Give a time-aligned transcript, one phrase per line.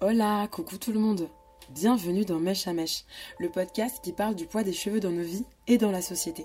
[0.00, 1.28] Hola, coucou tout le monde.
[1.70, 3.04] Bienvenue dans Mèche à Mèche,
[3.38, 6.44] le podcast qui parle du poids des cheveux dans nos vies et dans la société.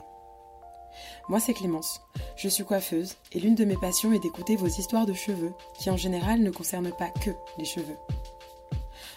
[1.28, 2.02] Moi c'est Clémence,
[2.36, 5.90] je suis coiffeuse et l'une de mes passions est d'écouter vos histoires de cheveux qui
[5.90, 7.98] en général ne concernent pas que les cheveux.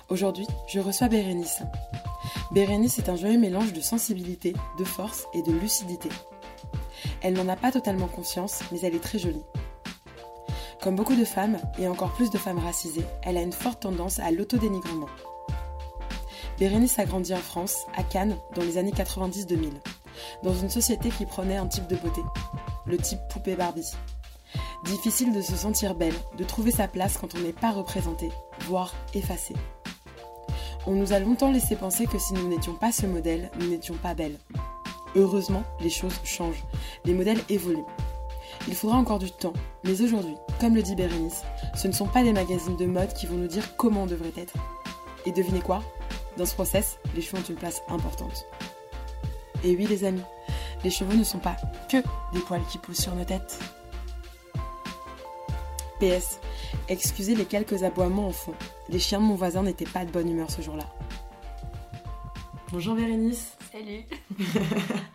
[0.08, 1.62] Aujourd'hui, je reçois Bérénice.
[2.52, 6.08] Bérénice est un joyeux mélange de sensibilité, de force et de lucidité.
[7.20, 9.44] Elle n'en a pas totalement conscience, mais elle est très jolie.
[10.82, 14.18] Comme beaucoup de femmes, et encore plus de femmes racisées, elle a une forte tendance
[14.18, 15.08] à l'autodénigrement.
[16.58, 19.72] Bérénice a grandi en France, à Cannes, dans les années 90-2000,
[20.42, 22.22] dans une société qui prenait un type de beauté,
[22.86, 23.92] le type poupée Barbie.
[24.84, 28.94] Difficile de se sentir belle, de trouver sa place quand on n'est pas représenté, voire
[29.12, 29.54] effacé.
[30.86, 33.96] On nous a longtemps laissé penser que si nous n'étions pas ce modèle, nous n'étions
[33.96, 34.38] pas belles.
[35.14, 36.64] Heureusement, les choses changent,
[37.04, 37.84] les modèles évoluent.
[38.68, 41.42] Il faudra encore du temps, mais aujourd'hui, comme le dit Bérénice,
[41.74, 44.32] ce ne sont pas les magazines de mode qui vont nous dire comment on devrait
[44.36, 44.54] être.
[45.26, 45.82] Et devinez quoi?
[46.36, 48.46] Dans ce process, les cheveux ont une place importante.
[49.64, 50.22] Et oui les amis,
[50.84, 51.56] les cheveux ne sont pas
[51.88, 51.98] que
[52.32, 53.58] des poils qui poussent sur nos têtes.
[55.98, 56.40] PS,
[56.88, 58.54] excusez les quelques aboiements au fond.
[58.88, 60.86] Les chiens de mon voisin n'étaient pas de bonne humeur ce jour-là.
[62.72, 63.56] Bonjour Bérénice.
[63.72, 64.06] Salut.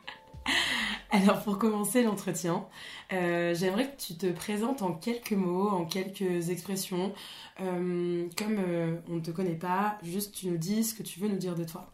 [1.15, 2.67] Alors pour commencer l'entretien,
[3.13, 7.13] euh, j'aimerais que tu te présentes en quelques mots, en quelques expressions.
[7.61, 11.21] Euh, comme euh, on ne te connaît pas, juste tu nous dis ce que tu
[11.21, 11.89] veux nous dire de toi.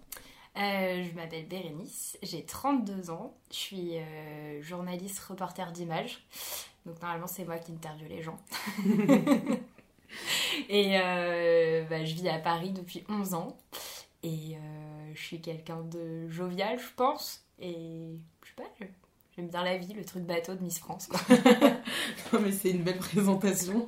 [0.55, 3.91] je m'appelle Bérénice, j'ai 32 ans, je suis
[4.61, 6.25] journaliste reporter d'images.
[6.87, 8.39] Donc normalement c'est moi qui interviewe les gens.
[10.67, 10.97] et
[11.87, 13.55] bah, je vis à Paris depuis 11 ans.
[14.23, 14.57] Et
[15.13, 17.45] je suis quelqu'un de jovial, je pense.
[17.59, 18.85] Et je sais pas,
[19.35, 21.09] J'aime bien la vie, le truc bateau de Miss France.
[22.41, 23.87] mais c'est une belle présentation.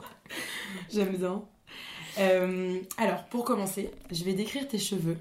[0.89, 1.43] J'aime bien.
[2.19, 5.17] Euh, alors, pour commencer, je vais décrire tes cheveux.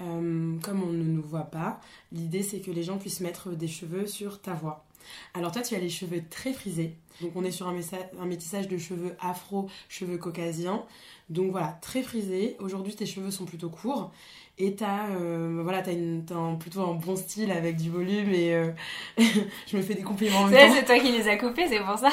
[0.00, 3.68] Euh, comme on ne nous voit pas, l'idée c'est que les gens puissent mettre des
[3.68, 4.86] cheveux sur ta voix.
[5.34, 6.96] Alors toi, tu as les cheveux très frisés.
[7.20, 7.78] Donc on est sur un,
[8.18, 10.84] un métissage de cheveux afro, cheveux caucasiens.
[11.28, 12.56] Donc voilà, très frisés.
[12.60, 14.10] Aujourd'hui, tes cheveux sont plutôt courts.
[14.58, 18.72] Et t'as euh, voilà, as, plutôt un bon style avec du volume et euh,
[19.18, 22.08] je me fais des compliments C'est toi qui les as coupés, c'est pour ça.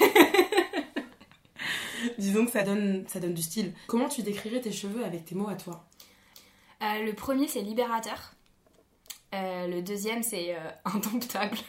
[2.18, 3.72] Disons que ça donne, ça donne du style.
[3.88, 5.86] Comment tu décrirais tes cheveux avec tes mots à toi?
[6.82, 8.32] Euh, Le premier, c'est libérateur.
[9.32, 10.54] le deuxième, c'est
[10.84, 11.58] indomptable.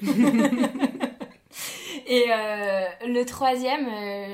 [2.06, 3.88] Et le troisième,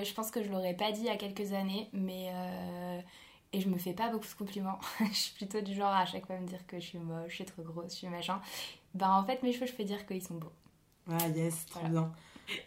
[0.03, 2.31] je pense que je l'aurais pas dit il y a quelques années, mais
[3.55, 4.79] et je me fais pas beaucoup de compliments.
[4.99, 7.35] je suis plutôt du genre à chaque fois me dire que je suis moche, je
[7.35, 8.41] suis trop grosse, je suis machin.
[8.93, 10.51] Ben en fait, mes cheveux, je peux dire qu'ils sont beaux.
[11.09, 12.11] Ah yes, trop bien.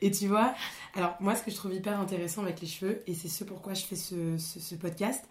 [0.00, 0.54] Et tu vois,
[0.94, 3.74] alors moi ce que je trouve hyper intéressant avec les cheveux, et c'est ce pourquoi
[3.74, 5.24] je fais ce, ce, podcast,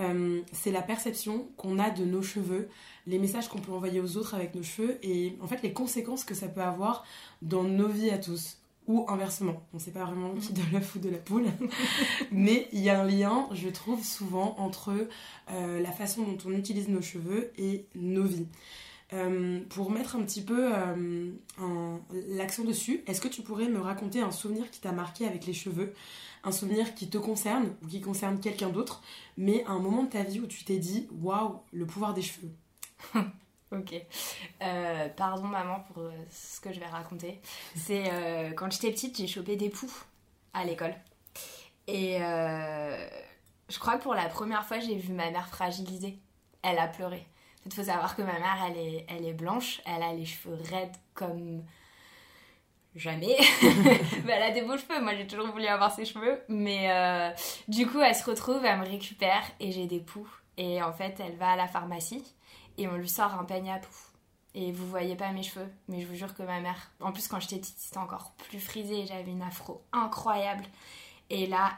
[0.00, 2.68] euh, c'est la perception qu'on a de nos cheveux,
[3.06, 6.24] les messages qu'on peut envoyer aux autres avec nos cheveux, et en fait les conséquences
[6.24, 7.04] que ça peut avoir
[7.40, 9.66] dans nos vies à tous ou inversement.
[9.72, 11.46] On ne sait pas vraiment qui de l'œuf ou de la poule.
[12.32, 14.92] Mais il y a un lien, je trouve, souvent entre
[15.50, 18.48] euh, la façon dont on utilise nos cheveux et nos vies.
[19.12, 21.30] Euh, pour mettre un petit peu euh,
[22.28, 25.52] l'accent dessus, est-ce que tu pourrais me raconter un souvenir qui t'a marqué avec les
[25.52, 25.92] cheveux?
[26.42, 29.02] Un souvenir qui te concerne ou qui concerne quelqu'un d'autre,
[29.36, 32.50] mais un moment de ta vie où tu t'es dit Waouh, le pouvoir des cheveux
[33.74, 33.94] Ok.
[34.62, 37.40] Euh, pardon maman pour euh, ce que je vais raconter.
[37.74, 39.92] C'est euh, quand j'étais petite, j'ai chopé des poux
[40.52, 40.94] à l'école.
[41.86, 46.18] Et je crois que pour la première fois, j'ai vu ma mère fragilisée.
[46.62, 47.26] Elle a pleuré.
[47.66, 49.82] Il faut savoir que ma mère, elle est, elle est blanche.
[49.84, 51.62] Elle a les cheveux raides comme
[52.94, 53.36] jamais.
[54.28, 55.02] elle a des beaux cheveux.
[55.02, 56.40] Moi, j'ai toujours voulu avoir ses cheveux.
[56.48, 57.34] Mais
[57.68, 60.28] du coup, elle se retrouve, elle me récupère et j'ai des poux.
[60.56, 62.34] Et en fait, elle va à la pharmacie
[62.78, 64.12] et on lui sort un peigne à pouf.
[64.54, 67.26] Et vous voyez pas mes cheveux, mais je vous jure que ma mère, en plus
[67.26, 70.64] quand j'étais petite, c'était encore plus frisé, j'avais une afro incroyable.
[71.28, 71.72] Et là,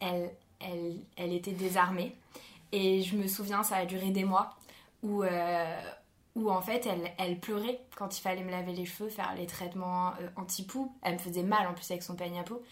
[0.00, 2.16] elle, elle, elle était désarmée.
[2.72, 4.56] Et je me souviens, ça a duré des mois,
[5.02, 5.80] où, euh,
[6.34, 9.46] où en fait, elle, elle pleurait quand il fallait me laver les cheveux, faire les
[9.46, 10.94] traitements euh, anti-poux.
[11.02, 12.62] Elle me faisait mal en plus avec son peigne à peau.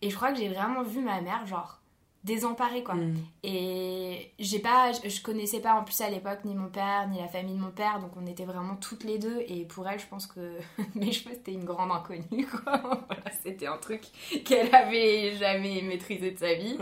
[0.00, 1.78] Et je crois que j'ai vraiment vu ma mère, genre,
[2.24, 2.94] désemparée quoi.
[2.94, 3.16] Mm.
[3.42, 7.28] Et j'ai pas je, connaissais pas en plus à l'époque ni mon père ni la
[7.28, 10.06] famille de mon père donc on était vraiment toutes les deux et pour elle je
[10.06, 10.58] pense que
[10.94, 12.78] mes cheveux c'était une grande inconnue quoi.
[12.82, 14.02] voilà, c'était un truc
[14.44, 16.76] qu'elle avait jamais maîtrisé de sa vie.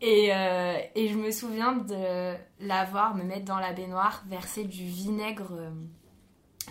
[0.00, 4.64] Et, euh, et, je me souviens de la voir me mettre dans la baignoire, verser
[4.64, 5.70] du vinaigre euh,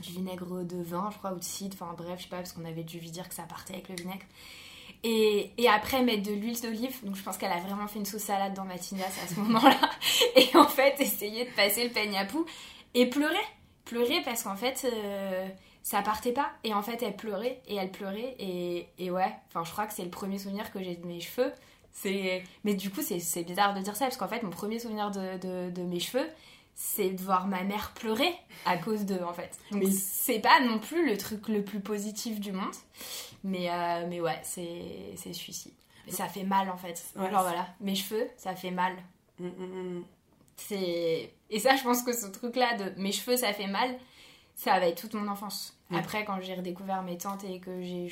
[0.02, 2.54] du vinaigre de vin, je crois, ou de cidre, enfin bref, je sais pas, parce
[2.54, 4.26] qu'on avait dû lui dire que ça partait avec le vinaigre.
[5.04, 6.96] Et, et après mettre de l'huile d'olive.
[7.04, 9.40] Donc je pense qu'elle a vraiment fait une sauce salade dans ma tignasse à ce
[9.42, 9.78] moment-là.
[10.38, 12.46] Et en fait, essayer de passer le peigne à poux
[12.94, 13.36] et pleurer.
[13.84, 15.46] Pleurer parce qu'en fait, euh,
[15.82, 16.52] ça partait pas.
[16.64, 18.36] Et en fait, elle pleurait et elle pleurait.
[18.40, 21.20] Et, et ouais, enfin, je crois que c'est le premier souvenir que j'ai de mes
[21.20, 21.52] cheveux.
[21.92, 22.44] C'est...
[22.64, 25.38] Mais du coup, c'est, bizarre de dire ça parce qu'en fait, mon premier souvenir de,
[25.38, 26.28] de, de mes cheveux,
[26.76, 28.34] c'est de voir ma mère pleurer
[28.66, 29.52] à cause de en fait.
[29.72, 32.74] Donc Mais- c'est pas non plus le truc le plus positif du monde.
[33.44, 35.74] Mais, euh, mais ouais, c'est, c'est celui-ci.
[36.10, 37.04] Ça fait mal en fait.
[37.16, 37.32] Ouais.
[37.32, 38.94] Genre voilà, mes cheveux, ça fait mal.
[39.40, 40.04] Mm, mm, mm.
[40.58, 41.34] C'est...
[41.50, 43.98] Et ça, je pense que ce truc-là de mes cheveux, ça fait mal,
[44.56, 45.78] ça va être toute mon enfance.
[45.92, 48.08] Après, quand j'ai redécouvert mes tantes et que j'ai,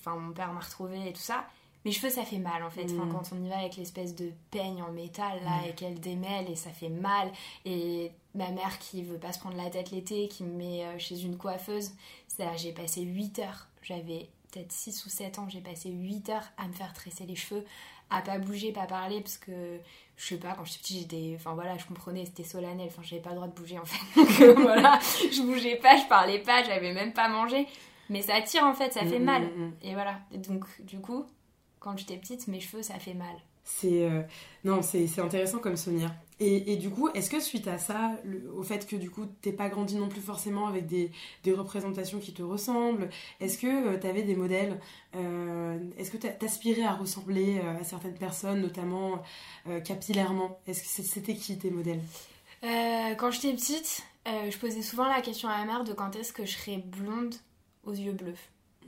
[0.00, 1.46] enfin, mon père m'a retrouvée et tout ça,
[1.86, 2.84] mes cheveux, ça fait mal en fait.
[2.84, 6.50] Enfin, quand on y va avec l'espèce de peigne en métal là et qu'elle démêle
[6.50, 7.30] et ça fait mal.
[7.64, 10.98] Et ma mère qui veut pas se prendre la tête l'été, qui me met euh,
[10.98, 11.92] chez une coiffeuse,
[12.26, 13.68] ça, j'ai passé 8 heures.
[13.82, 17.36] J'avais peut-être 6 ou 7 ans, j'ai passé 8 heures à me faire tresser les
[17.36, 17.64] cheveux,
[18.10, 19.78] à pas bouger, pas parler, parce que
[20.16, 21.32] je sais pas, quand j'étais petite, j'étais.
[21.36, 23.98] Enfin voilà, je comprenais, c'était solennel, enfin j'avais pas le droit de bouger en fait.
[24.20, 27.66] Donc euh, voilà, je bougeais pas, je parlais pas, j'avais même pas mangé.
[28.08, 29.42] Mais ça tire en fait, ça fait Mm, mal.
[29.42, 29.72] mm, mm.
[29.82, 30.20] Et voilà.
[30.32, 31.26] Et donc du coup,
[31.80, 33.34] quand j'étais petite, mes cheveux, ça fait mal.
[33.68, 34.22] C'est euh,
[34.64, 36.14] non, c'est intéressant comme souvenir.
[36.38, 39.24] Et, et du coup, est-ce que suite à ça, le- au fait que du coup
[39.40, 41.10] t'es pas grandi non plus forcément avec des,
[41.44, 43.08] des représentations qui te ressemblent,
[43.40, 44.78] est-ce que tu avais des modèles
[45.16, 49.20] euh, Est-ce que t'a- t'aspirais à ressembler euh, à certaines personnes, notamment
[49.68, 50.58] euh, capillairement?
[50.68, 52.00] Est-ce que c'était qui tes modèles?
[52.64, 56.14] Euh, quand j'étais petite, euh, je posais souvent la question à ma mère de quand
[56.16, 57.34] est-ce que je serais blonde
[57.84, 58.34] aux yeux bleus.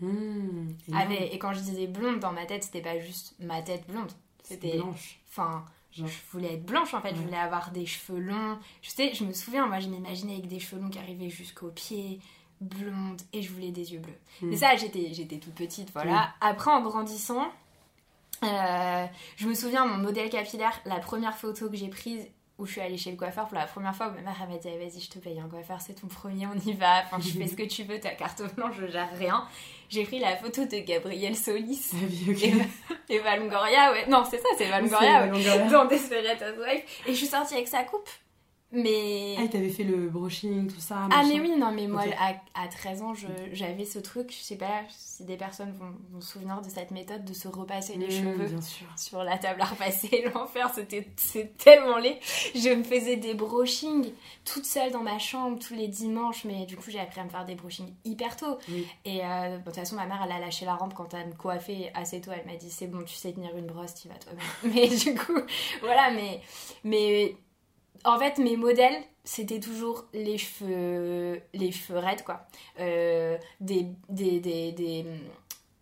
[0.01, 0.69] Mmh.
[0.95, 4.13] Avec- et quand je disais blonde dans ma tête, c'était pas juste ma tête blonde.
[4.49, 4.79] C'était.
[4.79, 5.19] blanche.
[5.31, 8.59] Enfin, je voulais être blanche en fait, je voulais avoir des cheveux longs.
[8.83, 11.71] Je sais, je me souviens, moi je m'imaginais avec des cheveux longs qui arrivaient jusqu'aux
[11.71, 12.21] pieds,
[12.61, 14.19] blonde, et je voulais des yeux bleus.
[14.43, 14.51] Mm.
[14.51, 16.35] Mais ça, j'étais, j'étais toute petite, voilà.
[16.41, 17.51] Après, en grandissant,
[18.45, 19.07] euh,
[19.37, 22.27] je me souviens, mon modèle capillaire, la première photo que j'ai prise
[22.59, 24.59] où je suis allée chez le coiffeur pour la première fois, ma mère elle m'a
[24.59, 27.19] dit Ah, vas-y je te paye un coiffeur, c'est ton premier, on y va, enfin
[27.21, 29.47] tu fais ce que tu veux, ta carte blanche, je gère rien.
[29.89, 31.91] J'ai pris la photo de Gabrielle Solis.
[31.95, 32.43] Ah oui, ok.
[32.43, 32.65] Eva,
[33.09, 34.07] Eva Longoria, ouais.
[34.07, 35.71] Non, c'est ça, c'est Eva Longoria, ouais.
[35.71, 36.83] Dans Desperate Housewives.
[37.07, 38.09] Et je suis sortie avec sa coupe.
[38.71, 39.35] Mais.
[39.39, 42.69] Ah, t'avais fait le brushing, tout ça Ah mais oui, non mais moi à, à
[42.69, 43.15] 13 ans
[43.53, 46.91] j'avais ce truc, je sais pas si des personnes vont, vont se souvenir de cette
[46.91, 48.87] méthode de se repasser les Mmh, cheveux Bien sûr.
[48.97, 51.07] sur la table à repasser, l'enfer c'était
[51.57, 52.19] tellement laid.
[52.55, 54.13] Je me faisais des brushings
[54.45, 57.31] toute seule dans ma chambre tous les dimanches mais du coup j'ai appris à me
[57.31, 58.59] faire des brushings hyper tôt.
[59.07, 61.35] Et euh, de toute façon ma mère elle a lâché la rampe quand elle me
[61.35, 64.15] coiffait assez tôt, elle m'a dit c'est bon tu sais tenir une brosse, tu vas
[64.17, 64.45] toi-même.
[64.75, 65.39] Mais du coup
[65.81, 66.43] voilà mais
[66.85, 67.35] mais
[68.05, 72.47] en fait, mes modèles, c'était toujours les cheveux, les cheveux raides, quoi.
[72.81, 75.05] Euh, des, des, des, des-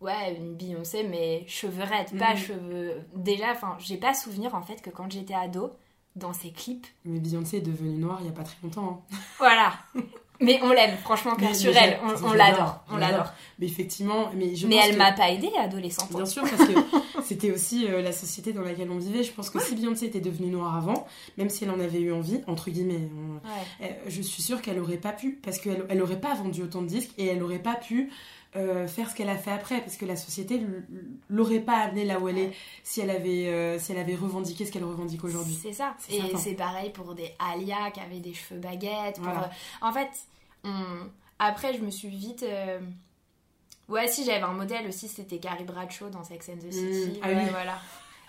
[0.01, 2.37] Ouais, une Beyoncé, mais cheveux raides, pas Mhm.
[2.39, 3.01] cheveux...
[3.15, 5.71] Déjà, enfin, j'ai pas souvenir, en fait, que quand j'étais ado,
[6.17, 6.87] dans ses clips...
[7.07, 9.03] Mais Beyoncé est devenue noire il y a pas très longtemps.
[9.13, 9.17] hein.
[9.39, 9.73] Voilà
[10.41, 13.33] Mais on l'aime, franchement, Mais- sur elle, on, l'adore, on l'adore.
[13.59, 16.11] Mais effectivement, mais je Mais pense elle que- m'a pas aidée, adolescente.
[16.13, 16.75] Bien sûr, parce que
[17.25, 19.23] c'était aussi euh, la société dans laquelle on vivait.
[19.23, 21.07] Je pense que si Beyoncé était devenue noire avant,
[21.39, 23.91] même si elle en avait eu envie, entre guillemets, on- Ouais.
[23.91, 26.83] euh, je suis sûre qu'elle aurait pas pu, parce qu'elle elle aurait pas vendu autant
[26.83, 28.11] de disques et elle aurait pas pu
[28.57, 30.61] euh, faire ce qu'elle a fait après, parce que la société
[31.29, 34.65] l'aurait pas amenée là où elle est si elle avait, euh, si elle avait revendiqué
[34.65, 35.59] ce qu'elle revendique aujourd'hui.
[35.61, 35.95] C'est ça.
[35.99, 39.17] C'est Et c'est pareil pour des Alia qui avaient des cheveux baguettes.
[39.17, 39.51] pour- Voilà.
[39.83, 40.09] En fait,
[40.65, 42.43] on- après, je me suis vite.
[42.43, 42.81] euh,
[43.89, 47.19] Ouais, si j'avais un modèle aussi, c'était Carrie Bradshaw dans Sex and the City.
[47.19, 47.21] Mm.
[47.23, 47.51] Ah ouais, oui.
[47.51, 47.79] voilà.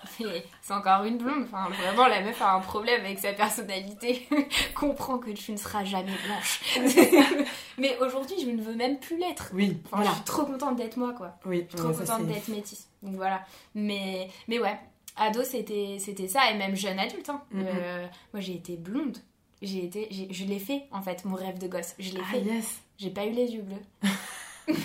[0.62, 1.44] C'est encore une blonde.
[1.46, 4.28] Enfin, vraiment, la meuf a un problème avec sa personnalité.
[4.76, 6.62] Comprends que tu ne seras jamais blanche.
[7.78, 9.50] Mais aujourd'hui, je ne veux même plus l'être.
[9.54, 10.12] Oui, Enfin, voilà.
[10.12, 11.36] Je suis trop contente d'être moi, quoi.
[11.46, 12.88] Oui, Trop ouais, contente d'être métisse.
[13.02, 13.44] Donc voilà.
[13.76, 14.78] Mais, mais ouais,
[15.16, 16.52] ado, c'était c'était ça.
[16.52, 17.30] Et même jeune adulte.
[17.30, 17.42] hein.
[17.56, 19.18] Euh, moi, j'ai été blonde.
[19.62, 21.96] J'ai été, je l'ai fait, en fait, mon rêve de gosse.
[21.98, 22.42] Je l'ai Ah fait.
[22.42, 23.82] yes J'ai pas eu les yeux bleus.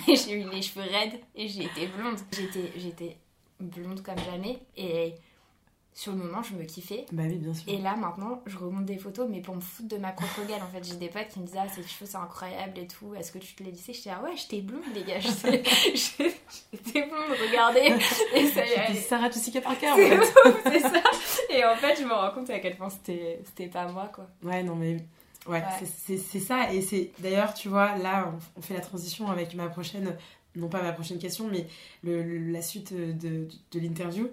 [0.07, 2.17] mais j'ai eu les cheveux raides et j'ai été blonde.
[2.31, 3.17] J'étais, j'étais
[3.59, 4.59] blonde comme jamais.
[4.77, 5.15] Et
[5.95, 7.05] sur le moment, je me kiffais.
[7.11, 7.71] Bah oui, bien sûr.
[7.71, 10.61] Et là, maintenant, je remonte des photos, mais pour me foutre de ma propre gueule.
[10.61, 13.13] En fait, j'ai des potes qui me disaient Ah, ces cheveux, c'est incroyable et tout.
[13.15, 13.93] Est-ce que tu te les disais?
[13.93, 15.19] J'étais Ah ouais, j'étais blonde, les gars.
[15.19, 17.93] J'étais blonde, regardez.
[18.35, 18.95] Et ça y est.
[18.95, 20.17] Sarah Jessica Parker en C'est fait.
[20.17, 21.01] tout, c'est ça.
[21.49, 24.27] Et en fait, je me rends compte à quel point c'était pas moi, quoi.
[24.43, 24.95] Ouais, non, mais
[25.47, 25.63] ouais, Ouais.
[26.07, 26.73] c'est- ça.
[26.73, 30.17] Et c'est d'ailleurs, tu vois, là, on, on fait la transition avec ma prochaine,
[30.55, 31.67] non pas ma prochaine question, mais
[32.03, 34.29] le, le- la suite de, de, l'interview.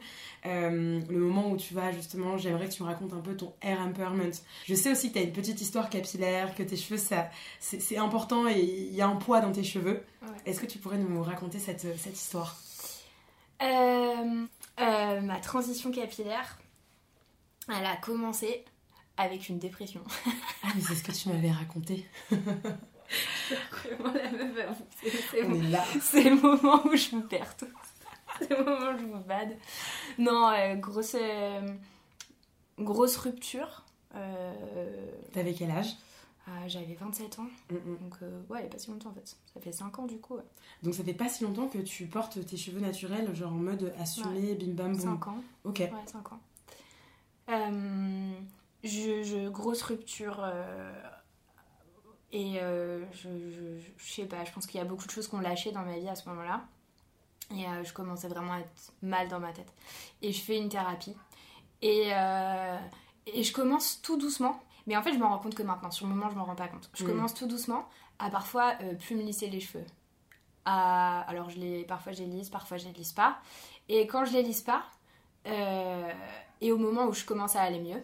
[0.46, 3.54] Euh, le moment où tu vas justement, j'aimerais que tu me racontes un peu ton
[3.62, 4.32] hair empowerment.
[4.66, 7.80] Je sais aussi que tu as une petite histoire capillaire, que tes cheveux, ça, c'est
[7.80, 10.02] c'est important et il y a un poids dans tes cheveux.
[10.22, 10.28] Ouais.
[10.46, 12.56] Est-ce que tu pourrais nous raconter cette, cette histoire?
[13.62, 14.46] Euh,
[14.80, 16.58] euh, ma transition capillaire,
[17.68, 18.64] elle a commencé
[19.16, 20.00] avec une dépression.
[20.62, 22.06] Ah, mais c'est ce que tu m'avais raconté.
[23.98, 24.76] Vraiment la meuf,
[26.02, 27.66] c'est le moment où je vous perds tous.
[28.38, 29.56] C'est le moment où je vous bade.
[30.18, 31.60] Non, euh, grosse, euh,
[32.78, 33.84] grosse rupture.
[34.14, 34.54] Euh,
[35.32, 35.88] T'avais quel âge?
[36.46, 37.96] Ah, J'avais 27 ans, Mm, mm.
[37.98, 38.14] donc
[38.48, 39.36] ouais, il n'y a pas si longtemps en fait.
[39.52, 40.36] Ça fait 5 ans du coup.
[40.36, 40.42] ouais.
[40.82, 43.92] Donc ça fait pas si longtemps que tu portes tes cheveux naturels, genre en mode
[44.00, 45.00] assumé, bim bam boum.
[45.00, 45.42] 5 ans.
[45.64, 45.78] Ok.
[45.80, 46.40] Ouais, 5 ans.
[48.82, 50.42] Je, je- grosse rupture.
[52.32, 55.26] Et euh, je, je, je sais pas, je pense qu'il y a beaucoup de choses
[55.28, 56.62] qui ont lâché dans ma vie à ce moment-là.
[57.52, 59.72] Et euh, je commençais vraiment à être mal dans ma tête.
[60.22, 61.16] Et je fais une thérapie.
[61.82, 62.76] Et, euh,
[63.26, 64.60] et je commence tout doucement.
[64.86, 66.54] Mais en fait, je me rends compte que maintenant, sur le moment, je me rends
[66.54, 66.88] pas compte.
[66.94, 67.08] Je Mm.
[67.08, 67.88] commence tout doucement
[68.20, 69.84] à parfois plus me lisser les cheveux.
[70.64, 73.38] À- alors, je les, parfois je les lisse, parfois je les lisse pas.
[73.88, 74.84] Et quand je les lisse pas,
[76.60, 78.02] et au moment où je commence à aller mieux,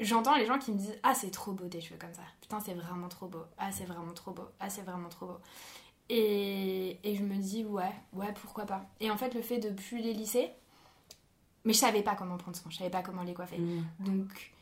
[0.00, 2.22] j'entends les gens qui me disent Ah, c'est trop beau tes cheveux comme ça.
[2.40, 3.44] Putain, c'est vraiment trop beau.
[3.58, 4.48] Ah, c'est vraiment trop beau.
[4.60, 5.38] Ah, c'est vraiment trop beau.
[6.08, 8.86] Et, et je me dis Ouais, ouais, pourquoi pas.
[9.00, 10.50] Et en fait, le fait de plus les lisser,
[11.64, 13.58] mais je savais pas comment prendre soin, je savais pas comment les coiffer.
[13.58, 13.84] Mm.
[14.00, 14.52] Donc,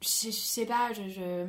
[0.00, 1.46] je, je sais pas, je, je-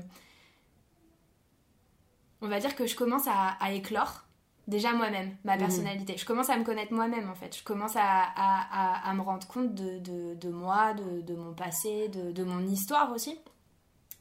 [2.42, 4.24] On va dire que je commence à, à éclore
[4.68, 5.60] déjà moi-même, ma Mhm.
[5.60, 6.18] personnalité.
[6.18, 7.56] Je commence à me connaître moi-même en fait.
[7.58, 11.36] Je commence à, à- à- à me rendre compte de, de- de moi, de, de
[11.36, 13.38] mon passé, de, de mon histoire aussi.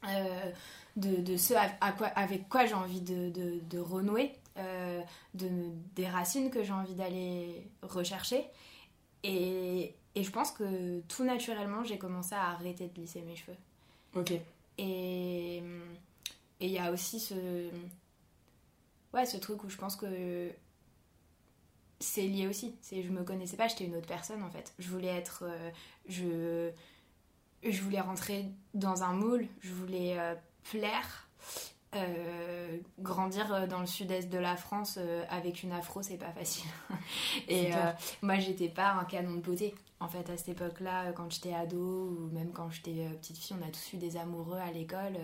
[0.07, 0.51] Euh,
[0.95, 1.53] de, de ce
[1.97, 5.01] quoi- avec quoi j'ai envie de, de- de renouer, euh,
[5.33, 5.47] de,
[5.95, 8.45] des racines que j'ai envie d'aller rechercher.
[9.23, 13.57] Et, et je pense que tout naturellement, j'ai commencé à arrêter de lisser mes cheveux.
[14.15, 14.31] Ok.
[14.79, 15.57] Et
[16.59, 17.35] et il y a aussi ce
[19.13, 20.51] ouais ce truc où je pense que
[21.99, 22.75] c'est lié aussi.
[22.81, 24.73] C'est je me connaissais pas, j'étais une autre personne en fait.
[24.79, 25.71] Je voulais être euh,
[26.07, 26.71] je
[27.63, 30.35] je voulais rentrer dans un moule, je voulais euh,
[30.71, 31.27] plaire.
[31.95, 34.99] Euh, grandir dans le sud-est de la France
[35.29, 36.69] avec une afro, c'est pas facile.
[37.47, 37.71] Et
[38.21, 39.73] moi, j'étais pas un canon de beauté.
[39.99, 43.65] En fait, à cette époque-là, quand j'étais ado ou même quand j'étais petite fille, on
[43.65, 45.17] a tous eu des amoureux à l'école.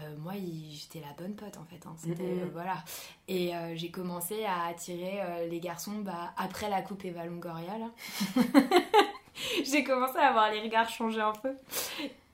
[0.00, 1.84] Euh, moi, j'étais la bonne pote en fait.
[1.86, 1.94] hein.
[1.98, 2.42] C'était Mhm.
[2.42, 2.84] euh, voilà.
[3.26, 7.72] Et euh, j'ai commencé à attirer les garçons bah, après la coupe Eva Longoria.
[9.64, 11.54] j'ai commencé à voir les regards changer un peu.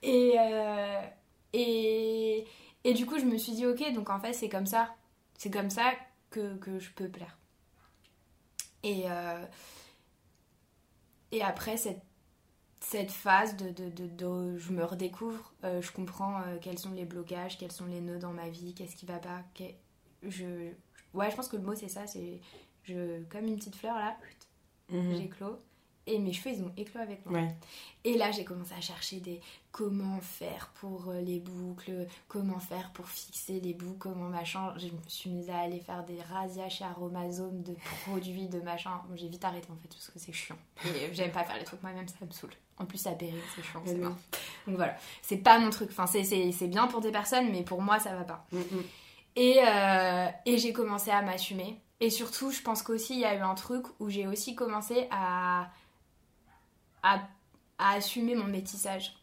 [0.03, 0.35] Et,
[1.53, 2.45] et,
[2.83, 4.93] et du coup, je me suis dit, ok, donc en fait, c'est comme ça.
[5.37, 5.91] C'est comme ça
[6.29, 7.37] que, que je peux plaire.
[8.83, 9.43] Et, euh,
[11.31, 12.01] et après, cette,
[12.89, 16.91] cette phase de, de, de- de- je me redécouvre, euh, je comprends euh, quels sont
[16.91, 19.43] les blocages, quels sont les nœuds dans ma vie, qu'est-ce qui va pas.
[20.23, 20.71] je,
[21.13, 22.05] ouais, je pense que le mot, c'est ça.
[22.07, 22.39] C'est
[22.83, 24.17] je, comme une petite fleur là,
[24.89, 25.59] j'éclos.
[26.07, 27.39] Et mes cheveux, ils ont éclos avec moi.
[27.39, 27.55] Ouais.
[28.03, 32.91] Et là, j'ai commencé à chercher des comment faire pour euh, les boucles, comment faire
[32.93, 34.71] pour fixer les boucles, comment machin.
[34.77, 37.73] Je me suis mise à aller faire des razzias chez Aromazone de
[38.03, 39.01] produits, de machin.
[39.09, 40.57] Bon, j'ai vite arrêté en fait parce que c'est chiant.
[40.85, 42.53] Et j'aime pas faire les trucs moi-même, ça me saoule.
[42.77, 44.15] En plus, ça pérille, c'est chiant, c'est Ouais, mort.
[44.67, 45.89] Donc voilà, c'est pas mon truc.
[45.91, 48.45] Enfin, c'est- c'est c'est bien pour des personnes, mais pour moi, ça va pas.
[48.51, 48.83] Mm, mm.
[49.37, 51.79] Et, euh, et j'ai commencé à m'assumer.
[52.01, 55.07] Et surtout, je pense qu'aussi, il y a eu un truc où j'ai aussi commencé
[55.11, 55.69] à,
[57.03, 57.21] à,
[57.77, 59.13] à assumer mon métissage.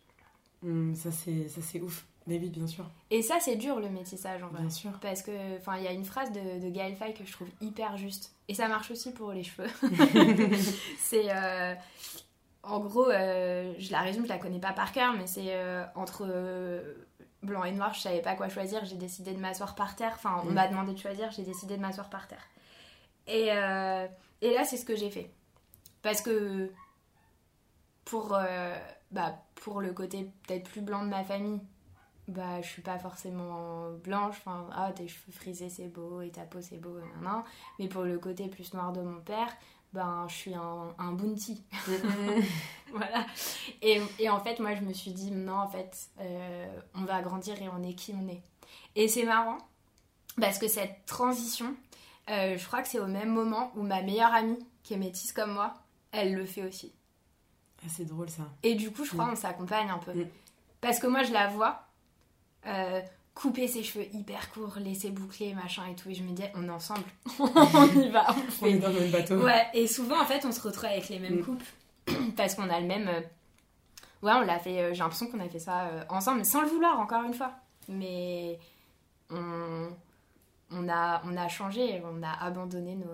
[0.62, 2.04] Mm, ça c'est ça c'est ouf.
[2.28, 2.88] Oui, bien sûr.
[3.10, 4.60] Et ça, c'est dur le métissage en vrai.
[4.60, 4.92] Bien sûr.
[5.00, 7.48] Parce que, enfin, il y a une phrase de, de Gaël Faye que je trouve
[7.60, 8.32] hyper juste.
[8.46, 9.68] Et ça marche aussi pour les cheveux.
[11.00, 11.26] c'est.
[11.30, 11.74] euh,
[12.62, 15.84] en gros, euh, je la résume, je la connais pas par cœur, mais c'est euh,
[15.94, 16.94] entre euh,
[17.42, 20.12] blanc et noir, je savais pas quoi choisir, j'ai décidé de m'asseoir par terre.
[20.14, 20.54] Enfin, on Mm.
[20.54, 22.44] m'a demandé de choisir, j'ai décidé de m'asseoir par terre.
[23.26, 25.30] Et, et là, c'est ce que j'ai fait.
[26.02, 26.72] Parce que
[28.04, 28.36] pour,
[29.10, 31.60] bah, pour le côté peut-être plus blanc de ma famille,
[32.28, 34.36] bah, je suis pas forcément blanche.
[34.38, 37.42] Enfin, ah, tes cheveux frisés, c'est beau, et ta peau, c'est beau, nan, nan.
[37.78, 39.48] Mais pour le côté plus noir de mon père,
[39.92, 41.62] ben, je suis un, un bounty.
[42.92, 43.26] voilà.
[43.82, 47.20] Et, et en fait, moi, je me suis dit, non, en fait, euh, on va
[47.22, 48.42] grandir et on est qui on est.
[48.96, 49.58] Et c'est marrant,
[50.40, 51.74] parce que cette transition,
[52.30, 55.32] euh, je crois que c'est au même moment où ma meilleure amie, qui est métisse
[55.32, 55.74] comme moi,
[56.10, 56.92] elle le fait aussi.
[57.84, 58.44] Ah, c'est drôle ça.
[58.62, 59.32] Et du coup, je crois Mm.
[59.32, 60.12] on s'accompagne un peu.
[60.12, 60.28] Mm.
[60.80, 61.82] Parce que moi, je la vois
[62.66, 63.00] euh,
[63.34, 66.10] couper ses cheveux hyper courts, laisser boucler, machin et tout.
[66.10, 67.04] Et je me dis, on est ensemble.
[67.38, 68.26] on y va.
[68.30, 68.70] on On fait.
[68.72, 69.36] est dans le même bateau.
[69.42, 71.44] Ouais, et souvent, en fait, on se retrouve avec les mêmes Mm.
[71.44, 71.64] coupes.
[72.36, 73.08] Parce qu'on a le même.
[73.08, 73.20] euh,
[74.22, 74.78] Ouais, on l'a fait.
[74.80, 77.52] euh, J'ai l'impression qu'on a fait ça euh, ensemble, sans le vouloir, encore une fois.
[77.88, 78.58] Mais
[79.30, 79.88] on,
[80.70, 83.06] on, a, on a changé, on a abandonné nos,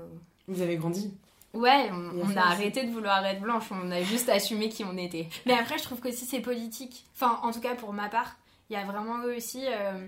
[0.55, 1.15] Vous avez grandi
[1.55, 5.29] Ouais, on, a arrêté de vouloir être blanche, on a juste assumé qui on était.
[5.47, 8.37] Mais après, je trouve que si c'est politique, enfin, en tout cas pour ma part,
[8.69, 10.07] il y a vraiment aussi, euh,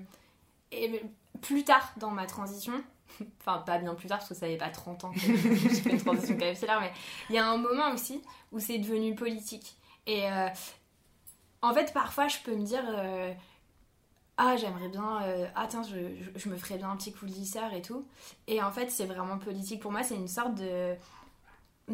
[0.72, 1.02] et
[1.40, 2.72] plus tard dans ma transition,
[3.40, 5.90] enfin pas bien plus tard parce que ça n'avait pas 30 ans que j'ai fait
[5.90, 6.92] une transition capillaire, mais
[7.28, 9.76] il y a un moment aussi où c'est devenu politique.
[10.06, 10.48] Et euh,
[11.62, 13.32] en fait, parfois, je peux me dire, euh,
[14.36, 15.20] ah, j'aimerais bien,
[15.54, 15.96] ah, tiens, je,
[16.34, 18.06] je, me ferais bien un petit coup de lisseur et tout.
[18.46, 19.80] Et en fait, c'est vraiment politique.
[19.80, 20.96] Pour moi, c'est une sorte de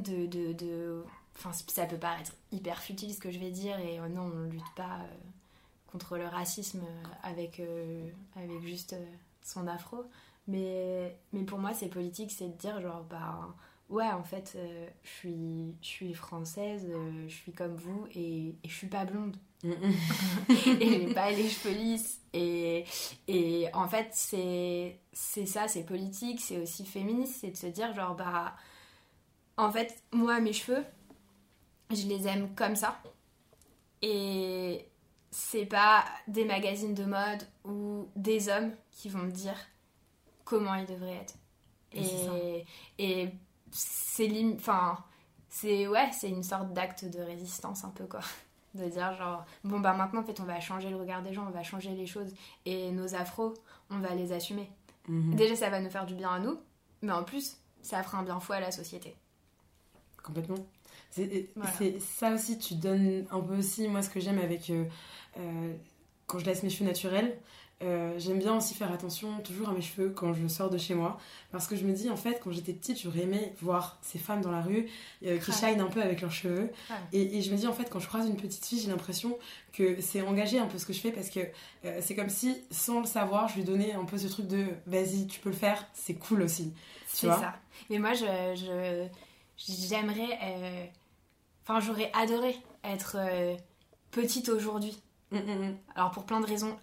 [0.01, 1.05] de, de.
[1.37, 4.51] Enfin, ça peut paraître hyper futile ce que je vais dire, et euh, non, on
[4.51, 5.17] lutte pas euh,
[5.97, 7.63] contre le racisme euh, avec,
[8.37, 8.95] avec juste
[9.43, 10.05] son afro.
[10.47, 13.55] Mais, mais pour moi, c'est politique, c'est de dire, genre, bah,
[13.89, 14.59] ouais, en fait,
[15.03, 16.87] je, suis, je suis française,
[17.27, 19.37] je suis comme vous, et, et je suis pas blonde.
[19.65, 19.75] et
[20.79, 22.21] j'ai pas les cheveux lisses.
[22.35, 22.85] Et,
[23.27, 28.15] et en fait, c'est ça, c'est politique, c'est aussi féministe, c'est de se dire, genre,
[28.15, 28.55] bah
[29.57, 30.85] en fait, moi, mes cheveux,
[31.91, 33.01] je les aime comme ça.
[34.03, 34.87] Et
[35.39, 39.55] c'est pas des magazines de mode ou des hommes qui vont me dire
[40.47, 41.35] comment ils devraient être.
[41.93, 42.65] Et,
[42.99, 43.29] et
[43.71, 45.05] c'est enfin
[45.51, 48.21] c'est ouais, c'est une sorte d'acte de résistance un peu quoi.
[48.75, 51.47] De dire genre bon bah maintenant en fait on va changer le regard des gens,
[51.47, 52.33] on va changer les choses
[52.65, 53.53] et nos afros,
[53.91, 54.71] on va les assumer.
[55.07, 55.35] Mhm.
[55.35, 56.59] Déjà ça va nous faire du bien à nous,
[57.03, 59.15] mais en plus ça fera un bien fou à la société.
[60.23, 60.65] Complètement.
[61.17, 64.71] C'est ça aussi, tu donnes un peu aussi, moi, ce que j'aime avec.
[64.71, 64.85] Euh,
[65.39, 65.75] euh,
[66.27, 67.39] quand je laisse mes cheveux naturels,
[67.83, 70.95] euh, j'aime bien aussi faire attention toujours à mes cheveux quand je sors de chez
[70.95, 71.21] moi.
[71.53, 74.41] Parce que je me dis, en fait, quand j'étais petite, j'aurais aimé voir ces femmes
[74.41, 74.89] dans la rue
[75.21, 76.73] qui shine un peu avec leurs cheveux.
[77.13, 79.39] Et, et, je me dis, en fait, quand je croise une petite fille, j'ai l'impression
[79.73, 81.41] que c'est engagé un peu ce que je fais parce que
[82.01, 85.27] c'est comme si, sans le savoir, je lui donnais un peu ce truc de vas-y,
[85.29, 86.73] tu peux le faire, c'est cool aussi.
[87.07, 87.55] C'est ça.
[87.89, 89.07] Mais moi, je
[89.57, 90.91] j'aimerais.
[91.69, 93.57] Euh, enfin, j'aurais adoré être euh,
[94.11, 95.01] petite aujourd'hui.
[95.31, 95.77] Mm, mm, mm.
[95.95, 96.79] Alors, pour plein de raisons,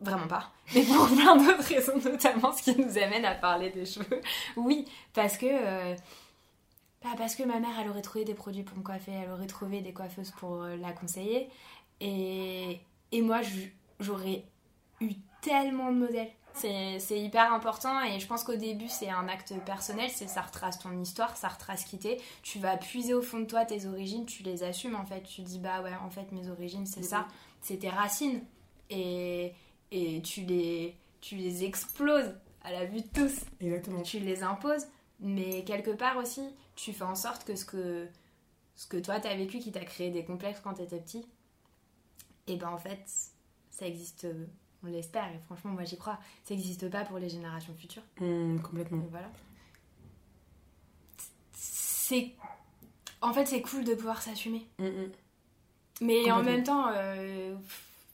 [0.00, 0.52] vraiment pas.
[0.74, 4.20] Mais pour plein d'autres raisons, notamment ce qui nous amène à parler des cheveux.
[4.56, 5.46] Oui, parce que.
[5.48, 5.94] Euh,
[7.02, 9.48] bah, parce que ma mère, elle aurait trouvé des produits pour me coiffer, elle aurait
[9.48, 11.48] trouvé des coiffeuses pour la conseiller.
[12.00, 13.40] Et, et moi,
[13.98, 14.44] j'aurais
[15.00, 19.54] eu tellement de modèles c'est hyper important et je pense qu'au début c'est un acte
[19.64, 22.20] personnel, c'est ça retrace ton histoire, ça retrace qui t'es.
[22.42, 25.22] Tu vas puiser au fond de toi tes origines, tu les assumes en fait.
[25.22, 27.26] Tu dis bah ouais en fait mes origines c'est ça,
[27.60, 28.42] c'est tes racines
[28.90, 29.52] et,
[29.90, 33.40] et tu, les, tu les exploses à la vue de tous.
[33.60, 34.02] Exactement.
[34.02, 34.86] Tu les imposes,
[35.20, 36.42] mais quelque part aussi
[36.76, 38.08] tu fais en sorte que ce que,
[38.76, 41.26] ce que toi t'as vécu qui t'a créé des complexes quand t'étais petit,
[42.46, 43.02] et ben en fait
[43.70, 44.26] ça existe
[44.84, 46.18] on l'espère, et franchement, moi j'y crois.
[46.44, 48.02] Ça n'existe pas pour les générations futures.
[48.20, 49.06] Mmh, complètement.
[49.10, 49.30] voilà.
[51.52, 52.32] C'est.
[53.20, 54.66] En fait, c'est cool de pouvoir s'assumer.
[54.78, 55.10] Mmh, mmh.
[56.00, 57.54] Mais en même temps, euh,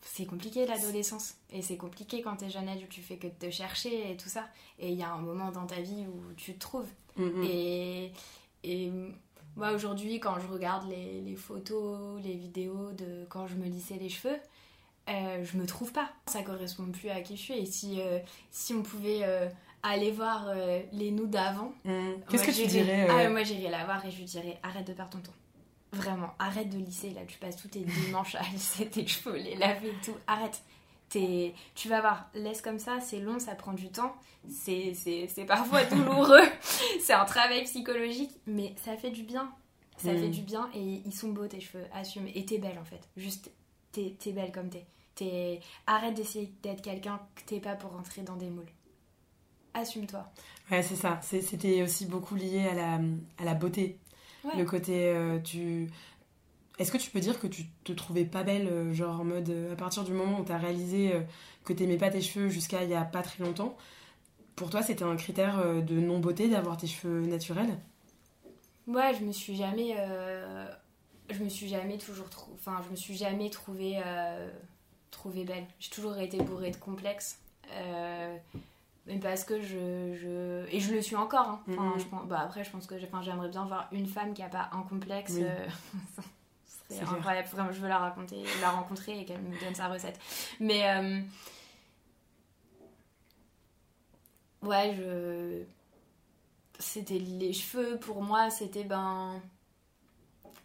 [0.02, 1.36] c'est compliqué l'adolescence.
[1.50, 4.28] Et c'est compliqué quand t'es jeune adulte, tu fais que de te chercher et tout
[4.28, 4.48] ça.
[4.78, 6.88] Et il y a un moment dans ta vie où tu te trouves.
[7.42, 8.12] Et,
[8.62, 8.92] et
[9.56, 13.96] moi aujourd'hui, quand je regarde les, les, photos, les vidéos de quand je me lissais
[13.96, 14.38] les cheveux,
[15.08, 16.10] euh, je me trouve pas.
[16.26, 17.54] Ça correspond plus à qui je suis.
[17.54, 18.18] Et si, euh,
[18.50, 19.48] si on pouvait euh,
[19.82, 20.50] aller voir
[20.92, 21.72] les nous d'avant.
[21.84, 22.00] Mmh.
[22.28, 24.92] Qu'est-ce que tu dirais ah, Moi j'irais la voir et je lui dirais arrête de
[24.92, 25.36] perdre ton temps.
[25.92, 27.10] Vraiment, arrête de lisser.
[27.10, 30.16] Là, tu passes tous tes dimanches à lisser tes cheveux, les laver et tout.
[30.26, 30.62] Arrête.
[31.14, 31.54] Es...
[31.74, 34.14] Tu vas voir, laisse comme ça, c'est long, ça prend du temps.
[34.50, 34.92] C'est
[35.46, 36.44] parfois douloureux.
[37.00, 39.50] c'est un travail psychologique, mais ça fait du bien.
[39.96, 40.30] Ça fait mmh.
[40.30, 42.28] du bien et ils sont beaux tes cheveux, assume.
[42.34, 43.00] Et t'es belle en fait.
[43.16, 43.50] Juste,
[43.92, 44.86] t'es belle comme t'es.
[45.86, 48.70] Arrête d'essayer d'être quelqu'un que t'es pas pour rentrer dans des moules.
[49.74, 50.30] Assume-toi.
[50.70, 51.20] Ouais, c'est ça.
[51.22, 53.00] C'était aussi beaucoup lié à la,
[53.38, 53.98] à la beauté.
[54.56, 55.90] Le côté, euh, tu...
[56.78, 59.50] Est-ce que tu peux dire que tu te trouvais pas belle, euh, genre en mode,
[59.50, 61.12] euh, à partir du moment où tu as réalisé
[61.64, 63.76] que t'aimais pas tes cheveux jusqu'à il y a pas très longtemps,
[64.56, 67.76] pour toi c'était un critère de non-beauté d'avoir tes cheveux naturels?
[68.86, 69.96] Ouais, je me suis jamais...
[71.30, 72.26] Je me suis jamais toujours...
[72.54, 74.00] Enfin, je me suis jamais trouvée
[75.10, 75.66] trouver belle.
[75.78, 77.38] J'ai toujours été bourrée de complexes.
[77.72, 78.36] Euh,
[79.06, 81.48] mais parce que je, je, Et je le suis encore.
[81.48, 81.60] Hein.
[81.70, 81.98] Enfin, mm-hmm.
[81.98, 82.26] je pense...
[82.26, 85.36] bah, après, je pense que j'aimerais bien voir une femme qui n'a pas un complexe.
[85.38, 85.66] Euh,
[86.90, 87.48] c'est incroyable.
[87.48, 90.18] Vraiment, je veux la raconter, la rencontrer et qu'elle me donne sa recette.
[90.60, 90.88] Mais.
[90.88, 91.20] Euh,
[94.62, 95.62] ouais, je.
[96.80, 99.40] C'était les cheveux, pour moi, c'était ben.